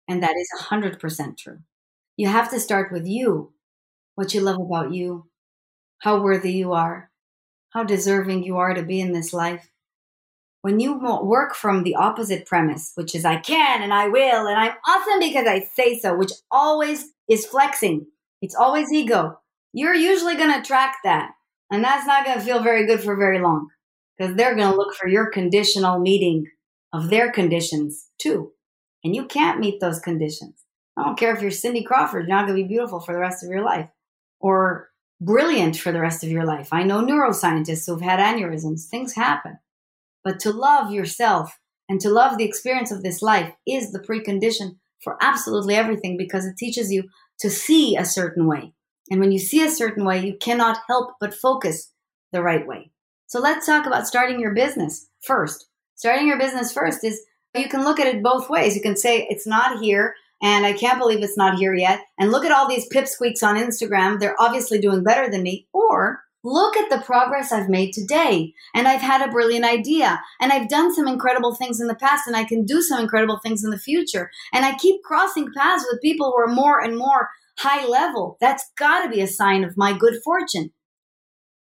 [0.07, 1.59] And that is 100% true.
[2.15, 3.53] You have to start with you,
[4.15, 5.29] what you love about you,
[5.99, 7.09] how worthy you are,
[7.71, 9.69] how deserving you are to be in this life.
[10.61, 14.57] When you work from the opposite premise, which is I can and I will and
[14.57, 18.05] I'm awesome because I say so, which always is flexing,
[18.41, 19.39] it's always ego,
[19.73, 21.31] you're usually going to attract that.
[21.71, 23.69] And that's not going to feel very good for very long
[24.17, 26.45] because they're going to look for your conditional meeting
[26.93, 28.51] of their conditions too.
[29.03, 30.62] And you can't meet those conditions.
[30.97, 33.19] I don't care if you're Cindy Crawford, you're not going to be beautiful for the
[33.19, 33.89] rest of your life
[34.39, 36.69] or brilliant for the rest of your life.
[36.71, 38.85] I know neuroscientists who've had aneurysms.
[38.85, 39.57] Things happen.
[40.23, 41.57] But to love yourself
[41.89, 46.45] and to love the experience of this life is the precondition for absolutely everything because
[46.45, 47.03] it teaches you
[47.39, 48.73] to see a certain way.
[49.09, 51.91] And when you see a certain way, you cannot help but focus
[52.31, 52.91] the right way.
[53.27, 55.67] So let's talk about starting your business first.
[55.95, 57.21] Starting your business first is
[57.55, 58.75] you can look at it both ways.
[58.75, 62.01] You can say, it's not here and I can't believe it's not here yet.
[62.19, 64.19] And look at all these pipsqueaks on Instagram.
[64.19, 65.69] They're obviously doing better than me.
[65.71, 68.53] Or look at the progress I've made today.
[68.75, 70.21] And I've had a brilliant idea.
[70.41, 72.27] And I've done some incredible things in the past.
[72.27, 74.29] And I can do some incredible things in the future.
[74.51, 77.29] And I keep crossing paths with people who are more and more
[77.59, 78.37] high level.
[78.41, 80.73] That's got to be a sign of my good fortune.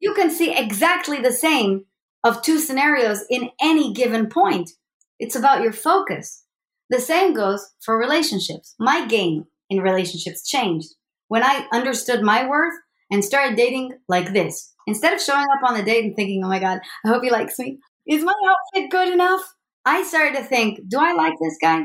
[0.01, 1.85] You can see exactly the same
[2.25, 4.71] of two scenarios in any given point.
[5.17, 6.44] It's about your focus.
[6.89, 8.75] The same goes for relationships.
[8.79, 10.89] My game in relationships changed
[11.27, 12.75] when I understood my worth
[13.11, 14.73] and started dating like this.
[14.87, 17.31] Instead of showing up on the date and thinking, oh my God, I hope he
[17.31, 17.79] likes me.
[18.07, 19.41] Is my outfit good enough?
[19.83, 21.83] I started to think, do I like this guy?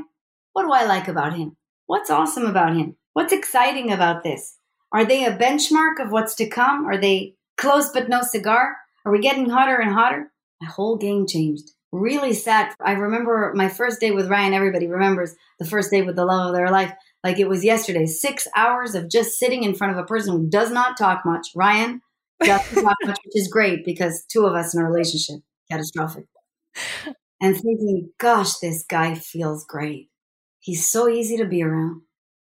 [0.53, 1.57] What do I like about him?
[1.87, 2.97] What's awesome about him?
[3.15, 4.57] What's exciting about this?
[4.93, 6.87] Are they a benchmark of what's to come?
[6.87, 8.77] Are they close but no cigar?
[9.05, 10.31] Are we getting hotter and hotter?
[10.61, 11.71] My whole game changed.
[11.93, 12.75] Really sat.
[12.81, 14.55] I remember my first day with Ryan.
[14.55, 16.93] Everybody remembers the first day with the love of their life.
[17.25, 18.07] Like it was yesterday.
[18.07, 21.49] Six hours of just sitting in front of a person who does not talk much.
[21.55, 22.01] Ryan
[22.41, 26.27] doesn't talk much, which is great because two of us in a relationship, catastrophic.
[27.41, 30.11] And thinking, gosh, this guy feels great.
[30.61, 32.03] He's so easy to be around.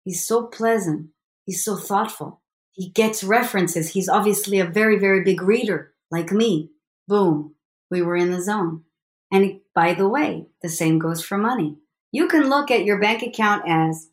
[0.03, 1.09] He's so pleasant.
[1.45, 2.41] He's so thoughtful.
[2.71, 3.89] He gets references.
[3.89, 6.71] He's obviously a very, very big reader, like me.
[7.07, 7.55] Boom,
[7.89, 8.83] we were in the zone.
[9.31, 11.77] And by the way, the same goes for money.
[12.11, 14.09] You can look at your bank account as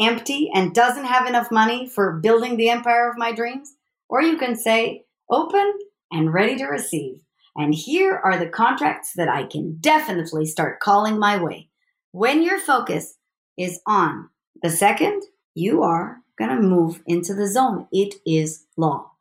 [0.00, 3.74] empty and doesn't have enough money for building the empire of my dreams,
[4.08, 5.72] or you can say open
[6.10, 7.20] and ready to receive.
[7.56, 11.68] And here are the contracts that I can definitely start calling my way.
[12.10, 13.16] When your focus
[13.56, 14.30] is on
[14.62, 15.22] the second,
[15.54, 17.86] you are going to move into the zone.
[17.92, 19.12] It is law.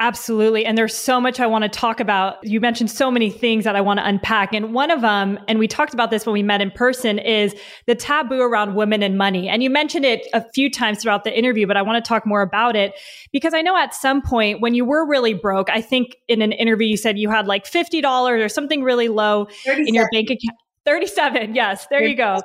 [0.00, 0.64] Absolutely.
[0.64, 2.36] And there's so much I want to talk about.
[2.44, 4.54] You mentioned so many things that I want to unpack.
[4.54, 7.52] And one of them, and we talked about this when we met in person, is
[7.86, 9.48] the taboo around women and money.
[9.48, 12.24] And you mentioned it a few times throughout the interview, but I want to talk
[12.26, 12.92] more about it
[13.32, 16.52] because I know at some point when you were really broke, I think in an
[16.52, 20.58] interview you said you had like $50 or something really low in your bank account.
[20.84, 21.56] 37.
[21.56, 22.40] Yes, there you go.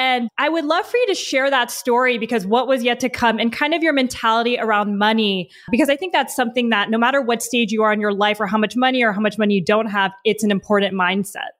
[0.00, 3.10] And I would love for you to share that story because what was yet to
[3.10, 5.50] come and kind of your mentality around money.
[5.70, 8.40] Because I think that's something that no matter what stage you are in your life
[8.40, 11.50] or how much money or how much money you don't have, it's an important mindset.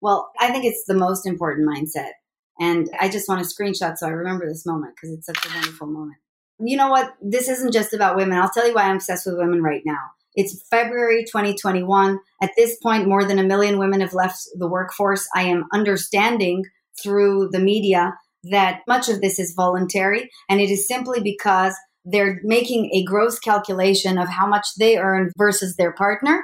[0.00, 2.12] Well, I think it's the most important mindset.
[2.58, 5.54] And I just want to screenshot so I remember this moment because it's such a
[5.54, 6.16] wonderful moment.
[6.58, 7.12] You know what?
[7.20, 8.38] This isn't just about women.
[8.38, 10.00] I'll tell you why I'm obsessed with women right now.
[10.34, 12.18] It's February 2021.
[12.40, 15.28] At this point, more than a million women have left the workforce.
[15.34, 16.64] I am understanding
[17.02, 20.30] through the media that much of this is voluntary.
[20.48, 25.30] And it is simply because they're making a gross calculation of how much they earn
[25.36, 26.42] versus their partner.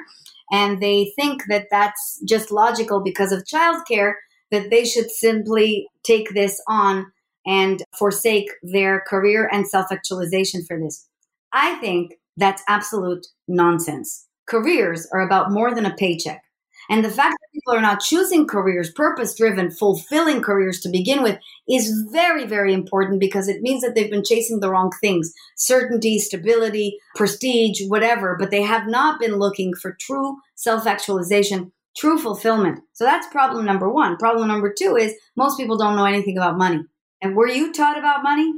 [0.53, 4.12] And they think that that's just logical because of childcare
[4.51, 7.07] that they should simply take this on
[7.47, 11.09] and forsake their career and self-actualization for this.
[11.53, 14.27] I think that's absolute nonsense.
[14.47, 16.42] Careers are about more than a paycheck
[16.88, 21.22] and the fact that people are not choosing careers, purpose driven, fulfilling careers to begin
[21.22, 25.33] with, is very, very important because it means that they've been chasing the wrong things
[25.57, 32.18] certainty, stability, prestige, whatever, but they have not been looking for true self actualization, true
[32.18, 32.81] fulfillment.
[32.92, 34.16] So that's problem number one.
[34.16, 36.85] Problem number two is most people don't know anything about money.
[37.22, 38.53] And were you taught about money?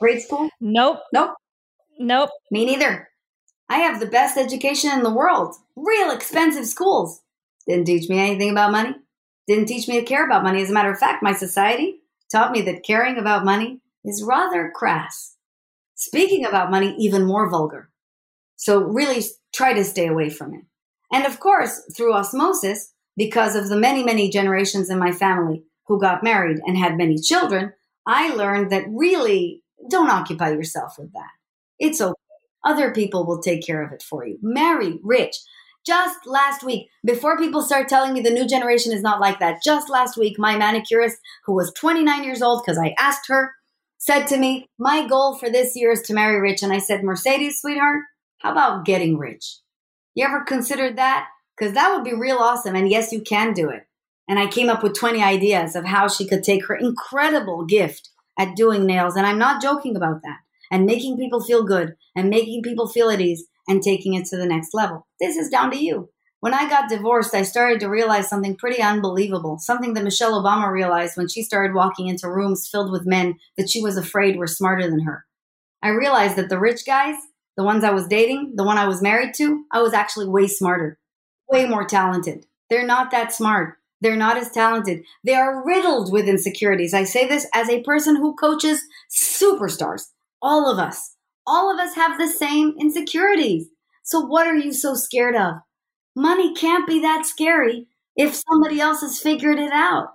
[0.00, 0.50] Grade school?
[0.60, 1.00] Nope.
[1.12, 1.34] Nope.
[1.98, 2.30] Nope.
[2.50, 3.08] Me neither.
[3.68, 5.54] I have the best education in the world.
[5.76, 7.20] Real expensive schools.
[7.70, 8.96] Didn't teach me anything about money.
[9.46, 10.60] Didn't teach me to care about money.
[10.60, 14.72] As a matter of fact, my society taught me that caring about money is rather
[14.74, 15.36] crass.
[15.94, 17.88] Speaking about money, even more vulgar.
[18.56, 19.22] So really
[19.54, 20.62] try to stay away from it.
[21.12, 26.00] And of course, through osmosis, because of the many, many generations in my family who
[26.00, 27.72] got married and had many children,
[28.04, 31.30] I learned that really don't occupy yourself with that.
[31.78, 32.14] It's okay.
[32.64, 34.38] Other people will take care of it for you.
[34.42, 35.36] Marry rich.
[35.86, 39.62] Just last week, before people start telling me the new generation is not like that,
[39.62, 41.16] just last week, my manicurist,
[41.46, 43.54] who was 29 years old, because I asked her,
[43.98, 46.62] said to me, My goal for this year is to marry rich.
[46.62, 48.00] And I said, Mercedes, sweetheart,
[48.38, 49.58] how about getting rich?
[50.14, 51.28] You ever considered that?
[51.56, 52.74] Because that would be real awesome.
[52.74, 53.86] And yes, you can do it.
[54.28, 58.10] And I came up with 20 ideas of how she could take her incredible gift
[58.38, 59.16] at doing nails.
[59.16, 60.38] And I'm not joking about that.
[60.70, 64.36] And making people feel good and making people feel at ease and taking it to
[64.36, 65.06] the next level.
[65.20, 66.10] This is down to you.
[66.40, 70.70] When I got divorced, I started to realize something pretty unbelievable, something that Michelle Obama
[70.70, 74.48] realized when she started walking into rooms filled with men that she was afraid were
[74.48, 75.24] smarter than her.
[75.82, 77.14] I realized that the rich guys,
[77.56, 80.48] the ones I was dating, the one I was married to, I was actually way
[80.48, 80.98] smarter,
[81.48, 82.46] way more talented.
[82.70, 83.76] They're not that smart.
[84.00, 85.04] They're not as talented.
[85.22, 86.94] They are riddled with insecurities.
[86.94, 90.06] I say this as a person who coaches superstars,
[90.42, 91.16] all of us
[91.50, 93.68] all of us have the same insecurities.
[94.04, 95.54] So, what are you so scared of?
[96.14, 100.08] Money can't be that scary if somebody else has figured it out.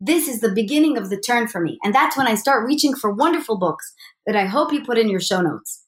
[0.00, 1.78] This is the beginning of the turn for me.
[1.84, 3.94] And that's when I start reaching for wonderful books
[4.26, 5.84] that I hope you put in your show notes.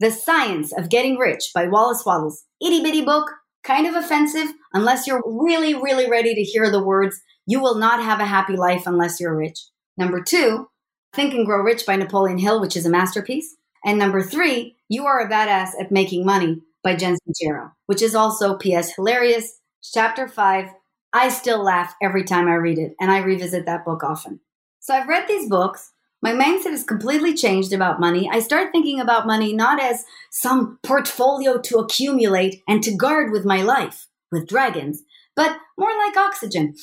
[0.00, 2.44] The Science of Getting Rich by Wallace Wattles.
[2.60, 3.30] Itty bitty book,
[3.64, 8.02] kind of offensive, unless you're really, really ready to hear the words, you will not
[8.02, 9.58] have a happy life unless you're rich.
[9.96, 10.68] Number two,
[11.14, 13.56] Think and Grow Rich by Napoleon Hill, which is a masterpiece.
[13.86, 18.16] And number three, You Are a Badass at Making Money by Jen Sincero, which is
[18.16, 18.96] also P.S.
[18.96, 19.60] hilarious.
[19.80, 20.70] Chapter five,
[21.12, 24.40] I still laugh every time I read it, and I revisit that book often.
[24.80, 25.92] So I've read these books.
[26.20, 28.28] My mindset has completely changed about money.
[28.28, 33.44] I start thinking about money not as some portfolio to accumulate and to guard with
[33.44, 35.04] my life, with dragons,
[35.36, 36.74] but more like oxygen.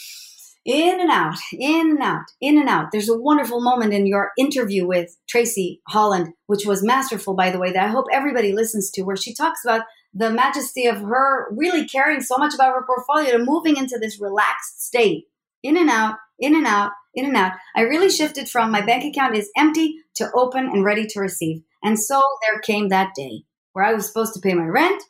[0.65, 2.91] In and out, in and out, in and out.
[2.91, 7.59] There's a wonderful moment in your interview with Tracy Holland, which was masterful, by the
[7.59, 9.81] way, that I hope everybody listens to, where she talks about
[10.13, 14.21] the majesty of her really caring so much about her portfolio to moving into this
[14.21, 15.25] relaxed state.
[15.63, 17.53] In and out, in and out, in and out.
[17.75, 21.61] I really shifted from my bank account is empty to open and ready to receive.
[21.83, 23.43] And so there came that day
[23.73, 25.03] where I was supposed to pay my rent,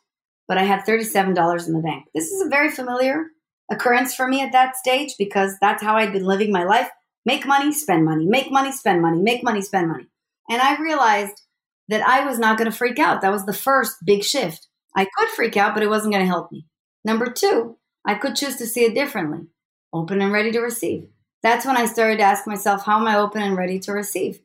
[0.48, 2.06] but I had $37 in the bank.
[2.14, 3.26] This is a very familiar
[3.70, 6.88] occurrence for me at that stage because that's how I'd been living my life.
[7.26, 10.06] Make money, spend money, make money, spend money, make money, spend money.
[10.50, 11.40] And I realized
[11.88, 13.22] that I was not going to freak out.
[13.22, 14.68] That was the first big shift.
[14.94, 16.66] I could freak out, but it wasn't going to help me.
[17.04, 19.48] Number two, I could choose to see it differently
[19.92, 21.06] open and ready to receive.
[21.42, 24.40] That's when I started to ask myself, how am I open and ready to receive?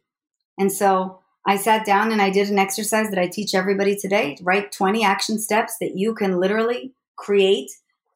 [0.57, 4.37] And so I sat down and I did an exercise that I teach everybody today.
[4.41, 7.71] Write 20 action steps that you can literally create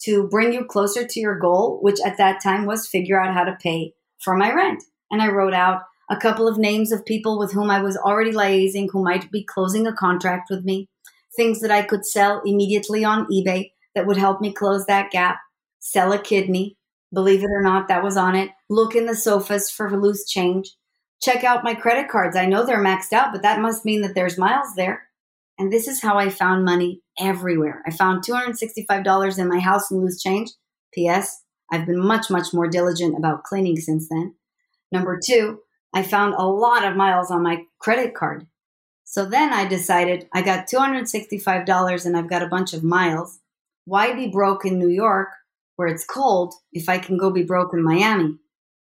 [0.06, 3.44] to bring you closer to your goal, which at that time was figure out how
[3.44, 4.84] to pay for my rent.
[5.12, 8.32] And I wrote out a couple of names of people with whom I was already
[8.32, 10.90] liaising who might be closing a contract with me,
[11.36, 15.40] things that I could sell immediately on eBay that would help me close that gap,
[15.80, 16.78] sell a kidney,
[17.14, 20.72] believe it or not, that was on it, look in the sofas for loose change,
[21.22, 22.36] check out my credit cards.
[22.36, 25.08] I know they're maxed out, but that must mean that there's miles there.
[25.58, 27.82] And this is how I found money everywhere.
[27.86, 30.52] I found $265 in my house in loose change.
[30.94, 31.44] P.S.
[31.72, 34.36] I've been much, much more diligent about cleaning since then.
[34.92, 35.60] Number two,
[35.94, 38.48] I found a lot of miles on my credit card.
[39.04, 43.40] So then I decided I got $265 and I've got a bunch of miles.
[43.86, 45.30] Why be broke in New York
[45.76, 48.38] where it's cold if I can go be broke in Miami?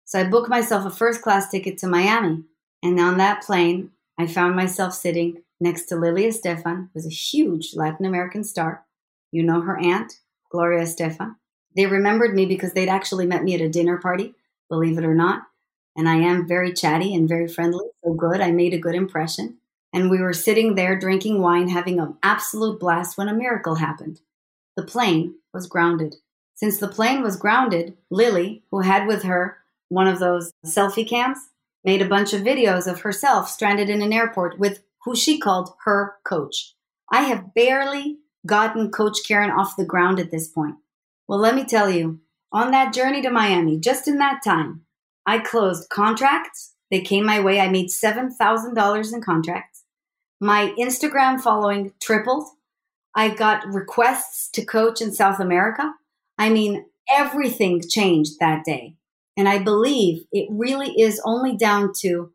[0.06, 2.44] So I booked myself a first class ticket to Miami.
[2.84, 7.76] And on that plane, I found myself sitting next to Lilia Estefan, was a huge
[7.76, 8.84] Latin American star.
[9.32, 11.36] You know her aunt, Gloria Estefan.
[11.76, 14.34] They remembered me because they'd actually met me at a dinner party,
[14.70, 15.44] believe it or not.
[15.96, 18.42] And I am very chatty and very friendly, so good.
[18.42, 19.58] I made a good impression.
[19.94, 24.22] And we were sitting there drinking wine, having an absolute blast when a miracle happened.
[24.76, 26.16] The plane was grounded.
[26.56, 29.58] Since the plane was grounded, Lili, who had with her
[29.90, 31.38] one of those selfie cams,
[31.84, 35.74] made a bunch of videos of herself stranded in an airport with who she called
[35.86, 36.76] her coach.
[37.12, 40.76] I have barely gotten Coach Karen off the ground at this point.
[41.28, 42.20] Well, let me tell you,
[42.52, 44.82] on that journey to Miami, just in that time,
[45.26, 46.74] I closed contracts.
[46.90, 47.60] They came my way.
[47.60, 49.84] I made $7,000 in contracts.
[50.40, 52.48] My Instagram following tripled.
[53.16, 55.94] I got requests to coach in South America.
[56.38, 58.96] I mean, everything changed that day.
[59.38, 62.32] And I believe it really is only down to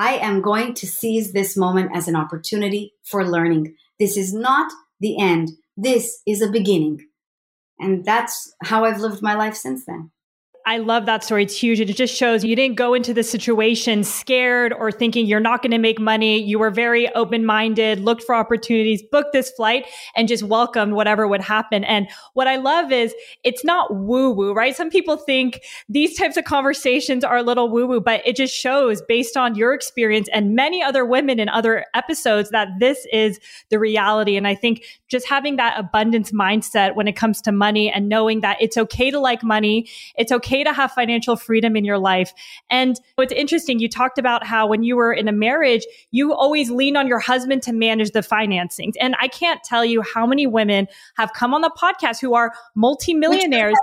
[0.00, 3.74] I am going to seize this moment as an opportunity for learning.
[3.98, 5.50] This is not the end.
[5.76, 7.00] This is a beginning.
[7.78, 10.10] And that's how I've lived my life since then.
[10.66, 11.42] I love that story.
[11.44, 11.80] It's huge.
[11.80, 15.70] It just shows you didn't go into the situation scared or thinking you're not going
[15.70, 16.42] to make money.
[16.42, 19.86] You were very open minded, looked for opportunities, booked this flight,
[20.16, 21.84] and just welcomed whatever would happen.
[21.84, 24.76] And what I love is it's not woo woo, right?
[24.76, 28.54] Some people think these types of conversations are a little woo woo, but it just
[28.54, 33.40] shows based on your experience and many other women in other episodes that this is
[33.70, 34.36] the reality.
[34.36, 38.40] And I think just having that abundance mindset when it comes to money and knowing
[38.40, 41.98] that it's okay to like money, it's okay okay to have financial freedom in your
[41.98, 42.32] life.
[42.70, 46.70] And what's interesting, you talked about how when you were in a marriage, you always
[46.70, 48.94] lean on your husband to manage the financings.
[49.00, 52.52] And I can't tell you how many women have come on the podcast who are
[52.74, 53.76] multimillionaires.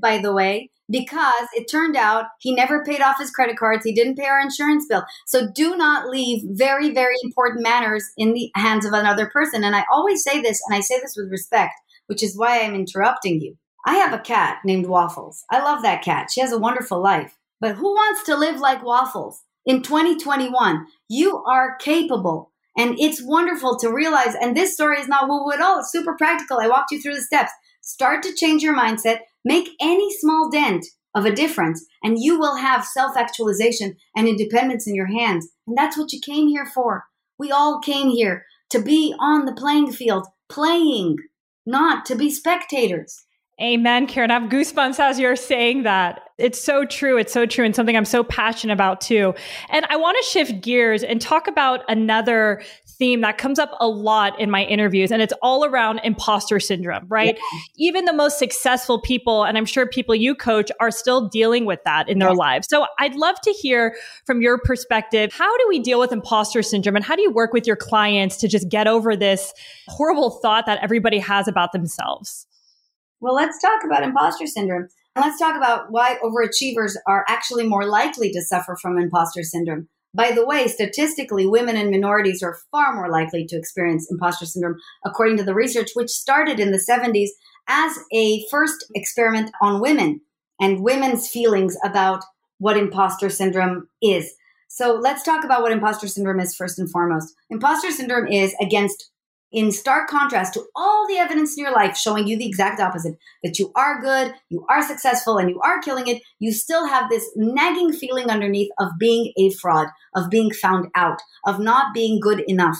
[0.00, 3.84] by the way, because it turned out he never paid off his credit cards.
[3.84, 5.04] He didn't pay our insurance bill.
[5.26, 9.62] So do not leave very, very important matters in the hands of another person.
[9.64, 11.74] And I always say this, and I say this with respect,
[12.06, 13.56] which is why I'm interrupting you.
[13.84, 15.44] I have a cat named Waffles.
[15.50, 16.30] I love that cat.
[16.30, 17.36] She has a wonderful life.
[17.60, 19.42] But who wants to live like Waffles?
[19.66, 22.52] In 2021, you are capable.
[22.76, 25.80] And it's wonderful to realize, and this story is not woo woo at all.
[25.80, 26.58] It's super practical.
[26.58, 27.52] I walked you through the steps.
[27.82, 32.56] Start to change your mindset, make any small dent of a difference, and you will
[32.56, 35.48] have self actualization and independence in your hands.
[35.66, 37.04] And that's what you came here for.
[37.38, 41.18] We all came here to be on the playing field, playing,
[41.66, 43.24] not to be spectators.
[43.62, 44.32] Amen, Karen.
[44.32, 46.20] I have goosebumps as you're saying that.
[46.36, 47.16] It's so true.
[47.16, 47.64] It's so true.
[47.64, 49.34] And something I'm so passionate about too.
[49.70, 52.60] And I want to shift gears and talk about another
[52.98, 55.12] theme that comes up a lot in my interviews.
[55.12, 57.38] And it's all around imposter syndrome, right?
[57.52, 57.58] Yeah.
[57.76, 61.78] Even the most successful people, and I'm sure people you coach are still dealing with
[61.84, 62.34] that in their yeah.
[62.34, 62.66] lives.
[62.68, 63.94] So I'd love to hear
[64.26, 65.32] from your perspective.
[65.32, 68.38] How do we deal with imposter syndrome and how do you work with your clients
[68.38, 69.54] to just get over this
[69.86, 72.48] horrible thought that everybody has about themselves?
[73.22, 74.88] Well, let's talk about imposter syndrome.
[75.14, 79.88] And let's talk about why overachievers are actually more likely to suffer from imposter syndrome.
[80.12, 84.74] By the way, statistically, women and minorities are far more likely to experience imposter syndrome,
[85.04, 87.30] according to the research, which started in the 70s
[87.68, 90.20] as a first experiment on women
[90.60, 92.24] and women's feelings about
[92.58, 94.34] what imposter syndrome is.
[94.66, 97.36] So let's talk about what imposter syndrome is first and foremost.
[97.50, 99.11] Imposter syndrome is against
[99.52, 103.16] in stark contrast to all the evidence in your life showing you the exact opposite
[103.42, 107.10] that you are good, you are successful, and you are killing it, you still have
[107.10, 112.18] this nagging feeling underneath of being a fraud, of being found out, of not being
[112.20, 112.78] good enough.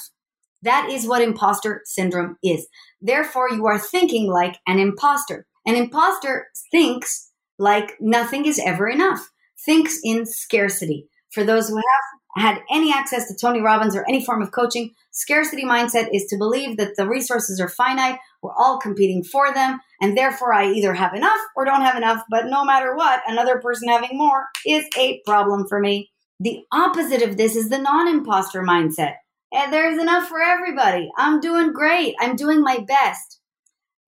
[0.63, 2.67] That is what imposter syndrome is.
[3.01, 5.47] Therefore, you are thinking like an imposter.
[5.67, 9.31] An imposter thinks like nothing is ever enough,
[9.65, 11.09] thinks in scarcity.
[11.31, 14.95] For those who have had any access to Tony Robbins or any form of coaching,
[15.11, 19.81] scarcity mindset is to believe that the resources are finite, we're all competing for them,
[20.01, 23.61] and therefore I either have enough or don't have enough, but no matter what, another
[23.61, 26.11] person having more is a problem for me.
[26.41, 29.15] The opposite of this is the non imposter mindset.
[29.53, 31.11] And there's enough for everybody.
[31.19, 32.15] I'm doing great.
[32.19, 33.39] I'm doing my best.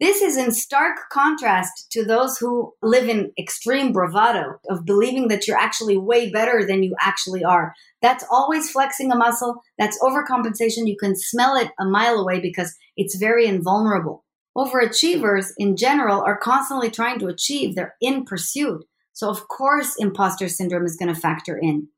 [0.05, 5.49] This is in stark contrast to those who live in extreme bravado of believing that
[5.49, 7.73] you're actually way better than you actually are.
[8.03, 9.63] That's always flexing a muscle.
[9.79, 10.87] That's overcompensation.
[10.87, 14.27] You can smell it a mile away because it's very invulnerable.
[14.55, 17.75] Overachievers in general are constantly trying to achieve.
[17.75, 18.85] They're in pursuit.
[19.15, 21.89] So, of course, imposter syndrome is going to factor in.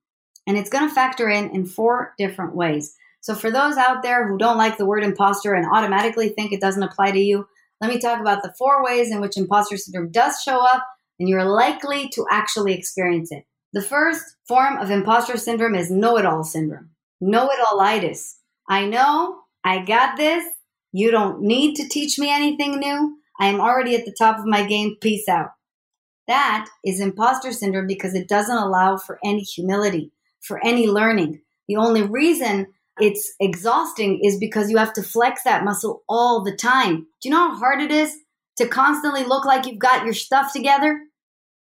[0.46, 2.94] And it's going to factor in in four different ways.
[3.20, 6.60] So, for those out there who don't like the word imposter and automatically think it
[6.60, 7.48] doesn't apply to you,
[7.80, 10.82] let me talk about the four ways in which imposter syndrome does show up
[11.18, 13.44] and you're likely to actually experience it.
[13.72, 18.36] The first form of imposter syndrome is know it all syndrome, know it allitis.
[18.68, 20.44] I know, I got this.
[20.92, 23.18] You don't need to teach me anything new.
[23.38, 24.96] I am already at the top of my game.
[25.00, 25.50] Peace out.
[26.26, 31.42] That is imposter syndrome because it doesn't allow for any humility, for any learning.
[31.68, 32.66] The only reason
[32.98, 37.06] it's exhausting is because you have to flex that muscle all the time.
[37.20, 38.14] Do you know how hard it is
[38.56, 41.00] to constantly look like you've got your stuff together?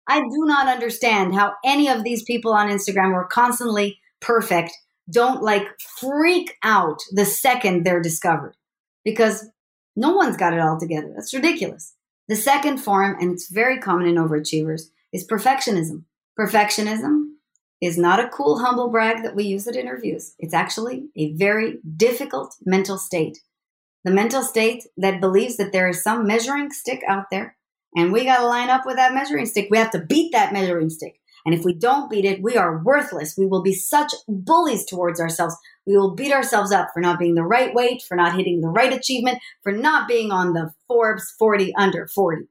[0.08, 4.72] I do not understand how any of these people on Instagram who are constantly perfect
[5.10, 5.68] don't like
[6.00, 8.56] freak out the second they're discovered
[9.04, 9.50] because
[9.96, 11.12] no one's got it all together.
[11.16, 11.94] That's ridiculous.
[12.28, 16.04] The second form, and it's very common in overachievers, is perfectionism.
[16.40, 17.23] Perfectionism
[17.84, 20.36] is not a cool humble brag that we use at interviews.
[20.40, 23.40] It's actually a very difficult mental state.
[24.06, 27.58] The mental state that believes that there is some measuring stick out there
[27.96, 29.68] and we got to line up with that measuring stick.
[29.70, 31.20] We have to beat that measuring stick.
[31.46, 33.36] And if we don't beat it, we are worthless.
[33.38, 35.56] We will be such bullies towards ourselves.
[35.86, 38.70] We will beat ourselves up for not being the right weight, for not hitting the
[38.70, 42.44] right achievement, for not being on the Forbes 40 under 40.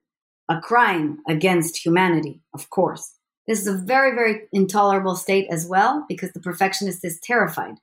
[0.51, 3.14] A crime against humanity, of course.
[3.47, 7.74] This is a very, very intolerable state as well because the perfectionist is terrified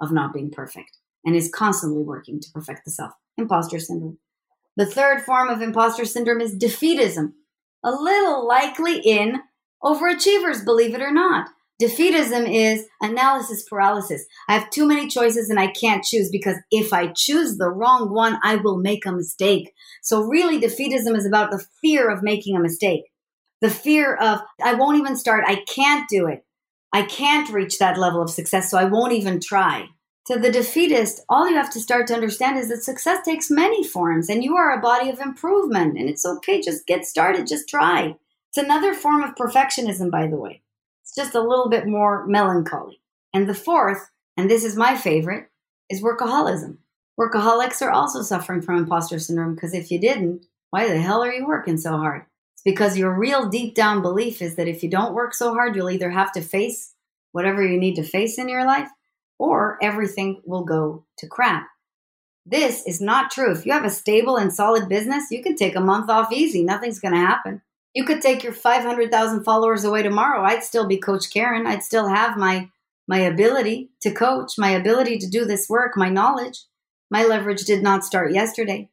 [0.00, 3.12] of not being perfect and is constantly working to perfect the self.
[3.38, 4.18] Imposter syndrome.
[4.76, 7.32] The third form of imposter syndrome is defeatism,
[7.84, 9.40] a little likely in
[9.82, 11.48] overachievers, believe it or not.
[11.80, 14.24] Defeatism is analysis paralysis.
[14.48, 18.12] I have too many choices and I can't choose because if I choose the wrong
[18.12, 19.72] one, I will make a mistake.
[20.02, 23.04] So, really, defeatism is about the fear of making a mistake
[23.60, 26.44] the fear of, I won't even start, I can't do it.
[26.92, 29.88] I can't reach that level of success, so I won't even try.
[30.26, 33.84] To the defeatist, all you have to start to understand is that success takes many
[33.84, 37.68] forms and you are a body of improvement and it's okay, just get started, just
[37.68, 38.16] try.
[38.48, 40.62] It's another form of perfectionism, by the way.
[41.02, 43.02] It's just a little bit more melancholy.
[43.34, 45.50] And the fourth, and this is my favorite,
[45.90, 46.78] is workaholism.
[47.20, 51.32] Workaholics are also suffering from imposter syndrome because if you didn't, why the hell are
[51.32, 52.24] you working so hard?
[52.64, 55.90] Because your real deep down belief is that if you don't work so hard, you'll
[55.90, 56.94] either have to face
[57.32, 58.88] whatever you need to face in your life
[59.38, 61.66] or everything will go to crap.
[62.46, 63.52] This is not true.
[63.52, 66.62] If you have a stable and solid business, you can take a month off easy.
[66.62, 67.62] Nothing's going to happen.
[67.94, 70.42] You could take your 500,000 followers away tomorrow.
[70.42, 71.66] I'd still be Coach Karen.
[71.66, 72.70] I'd still have my
[73.06, 76.64] my ability to coach, my ability to do this work, my knowledge.
[77.10, 78.88] My leverage did not start yesterday.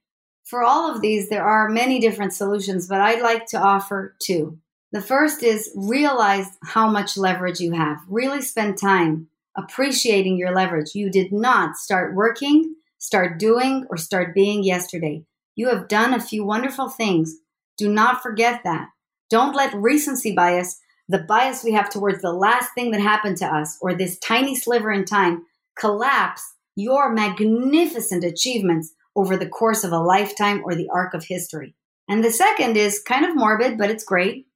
[0.52, 4.60] For all of these, there are many different solutions, but I'd like to offer two.
[4.92, 8.00] The first is realize how much leverage you have.
[8.10, 10.94] Really spend time appreciating your leverage.
[10.94, 15.24] You did not start working, start doing, or start being yesterday.
[15.56, 17.34] You have done a few wonderful things.
[17.78, 18.90] Do not forget that.
[19.30, 23.46] Don't let recency bias, the bias we have towards the last thing that happened to
[23.46, 25.46] us, or this tiny sliver in time,
[25.80, 26.44] collapse
[26.76, 31.76] your magnificent achievements over the course of a lifetime or the arc of history.
[32.08, 34.48] And the second is kind of morbid, but it's great.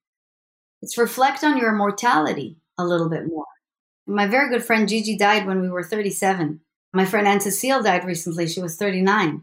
[0.82, 3.45] It's reflect on your mortality a little bit more.
[4.08, 6.60] My very good friend Gigi died when we were 37.
[6.93, 8.47] My friend Anne Cecile died recently.
[8.47, 9.41] She was 39.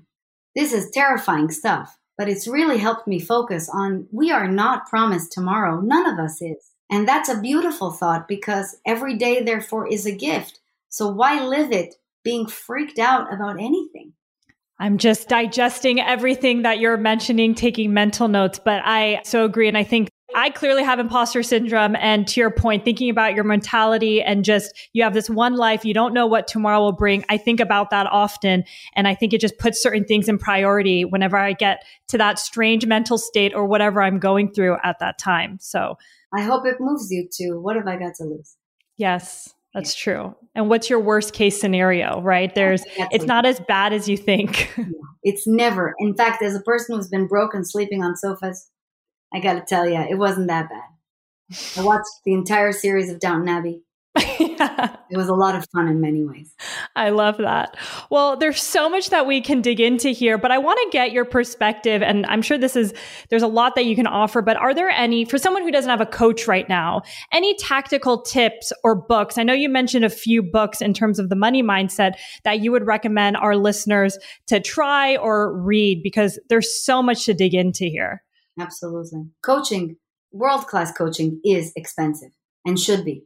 [0.54, 5.32] This is terrifying stuff, but it's really helped me focus on we are not promised
[5.32, 5.80] tomorrow.
[5.80, 6.72] None of us is.
[6.90, 10.60] And that's a beautiful thought because every day, therefore, is a gift.
[10.90, 14.12] So why live it being freaked out about anything?
[14.82, 19.68] I'm just digesting everything that you're mentioning, taking mental notes, but I so agree.
[19.68, 21.94] And I think I clearly have imposter syndrome.
[21.94, 25.84] And to your point, thinking about your mentality and just you have this one life,
[25.84, 27.24] you don't know what tomorrow will bring.
[27.28, 28.64] I think about that often.
[28.96, 32.40] And I think it just puts certain things in priority whenever I get to that
[32.40, 35.58] strange mental state or whatever I'm going through at that time.
[35.60, 35.96] So
[36.34, 38.56] I hope it moves you to what have I got to lose?
[38.96, 39.54] Yes.
[39.74, 40.34] That's true.
[40.54, 42.50] And what's your worst case scenario, right?
[42.50, 44.70] Oh, There's it's not as bad as you think.
[45.22, 45.94] it's never.
[45.98, 48.68] In fact, as a person who's been broken sleeping on sofas,
[49.32, 51.78] I got to tell you, it wasn't that bad.
[51.78, 53.82] I watched the entire series of Downton Abbey.
[54.38, 54.96] yeah.
[55.10, 56.54] It was a lot of fun in many ways.
[56.94, 57.76] I love that.
[58.10, 61.12] Well, there's so much that we can dig into here, but I want to get
[61.12, 62.02] your perspective.
[62.02, 62.92] And I'm sure this is,
[63.30, 65.88] there's a lot that you can offer, but are there any, for someone who doesn't
[65.88, 67.02] have a coach right now,
[67.32, 69.38] any tactical tips or books?
[69.38, 72.12] I know you mentioned a few books in terms of the money mindset
[72.44, 77.34] that you would recommend our listeners to try or read because there's so much to
[77.34, 78.22] dig into here.
[78.60, 79.22] Absolutely.
[79.42, 79.96] Coaching,
[80.32, 82.30] world class coaching is expensive
[82.66, 83.24] and should be.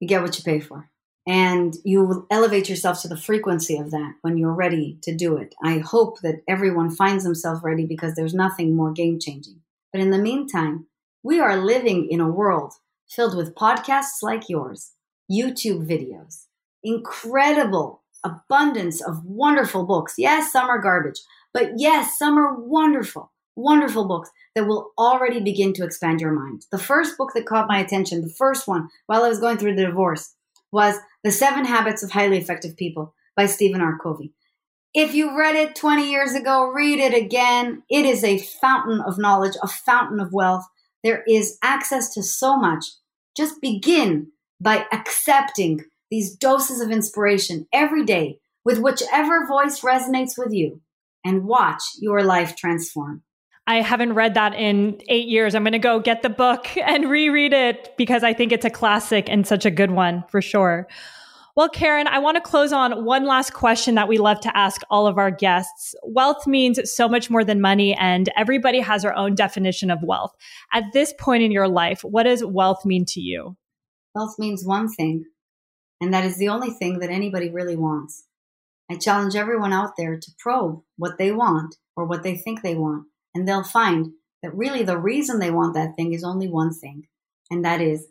[0.00, 0.90] You get what you pay for.
[1.26, 5.54] And you elevate yourself to the frequency of that when you're ready to do it.
[5.62, 9.60] I hope that everyone finds themselves ready because there's nothing more game changing.
[9.92, 10.86] But in the meantime,
[11.22, 12.72] we are living in a world
[13.08, 14.92] filled with podcasts like yours,
[15.30, 16.46] YouTube videos,
[16.82, 20.14] incredible abundance of wonderful books.
[20.16, 21.20] Yes, some are garbage,
[21.52, 26.66] but yes, some are wonderful, wonderful books that will already begin to expand your mind.
[26.70, 29.76] The first book that caught my attention, the first one while I was going through
[29.76, 30.34] the divorce,
[30.72, 33.98] was The Seven Habits of Highly Effective People by Stephen R.
[33.98, 34.32] Covey.
[34.92, 37.84] If you read it 20 years ago, read it again.
[37.88, 40.64] It is a fountain of knowledge, a fountain of wealth.
[41.04, 42.84] There is access to so much.
[43.36, 50.52] Just begin by accepting these doses of inspiration every day with whichever voice resonates with
[50.52, 50.80] you
[51.24, 53.22] and watch your life transform.
[53.66, 55.54] I haven't read that in eight years.
[55.54, 58.70] I'm going to go get the book and reread it because I think it's a
[58.70, 60.88] classic and such a good one for sure.
[61.56, 64.80] Well, Karen, I want to close on one last question that we love to ask
[64.88, 65.94] all of our guests.
[66.04, 70.34] Wealth means so much more than money, and everybody has their own definition of wealth.
[70.72, 73.56] At this point in your life, what does wealth mean to you?
[74.14, 75.24] Wealth means one thing,
[76.00, 78.24] and that is the only thing that anybody really wants.
[78.88, 82.76] I challenge everyone out there to probe what they want or what they think they
[82.76, 84.12] want and they'll find
[84.42, 87.06] that really the reason they want that thing is only one thing,
[87.50, 88.06] and that is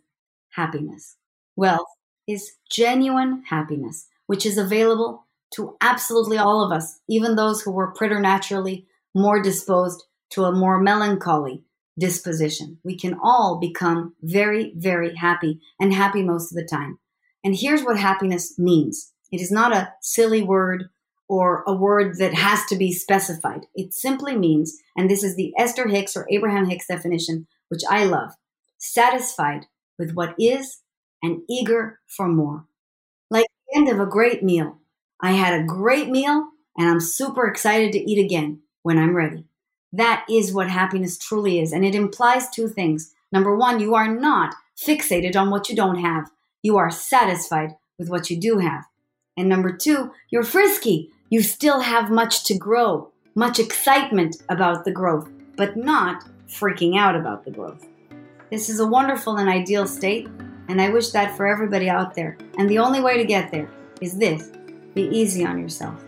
[0.51, 1.15] happiness.
[1.55, 1.87] Wealth
[2.27, 7.91] is genuine happiness, which is available to absolutely all of us, even those who were
[7.91, 11.63] preternaturally more disposed to a more melancholy
[11.97, 12.77] disposition.
[12.83, 16.99] We can all become very, very happy and happy most of the time.
[17.43, 20.89] And here's what happiness means it is not a silly word
[21.29, 23.67] or a word that has to be specified.
[23.75, 28.03] It simply means, and this is the Esther Hicks or Abraham Hicks definition, which I
[28.03, 28.31] love,
[28.79, 29.67] satisfied
[29.97, 30.81] with what is
[31.21, 32.65] and eager for more.
[33.29, 34.79] Like the end of a great meal.
[35.21, 39.45] I had a great meal and I'm super excited to eat again when I'm ready.
[39.93, 41.71] That is what happiness truly is.
[41.71, 43.13] And it implies two things.
[43.31, 46.31] Number one, you are not fixated on what you don't have.
[46.63, 48.85] You are satisfied with what you do have.
[49.37, 54.91] And number two, you're frisky you still have much to grow, much excitement about the
[54.91, 57.85] growth, but not freaking out about the growth.
[58.49, 60.27] This is a wonderful and ideal state,
[60.67, 62.35] and I wish that for everybody out there.
[62.57, 63.69] And the only way to get there
[64.01, 64.49] is this
[64.95, 66.03] be easy on yourself.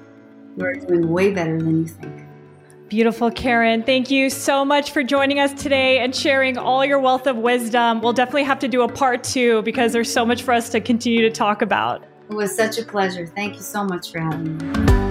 [0.58, 2.26] You're doing way better than you think.
[2.90, 3.84] Beautiful, Karen.
[3.84, 8.02] Thank you so much for joining us today and sharing all your wealth of wisdom.
[8.02, 10.82] We'll definitely have to do a part two because there's so much for us to
[10.82, 12.04] continue to talk about.
[12.30, 13.28] It was such a pleasure.
[13.28, 15.11] Thank you so much for having me.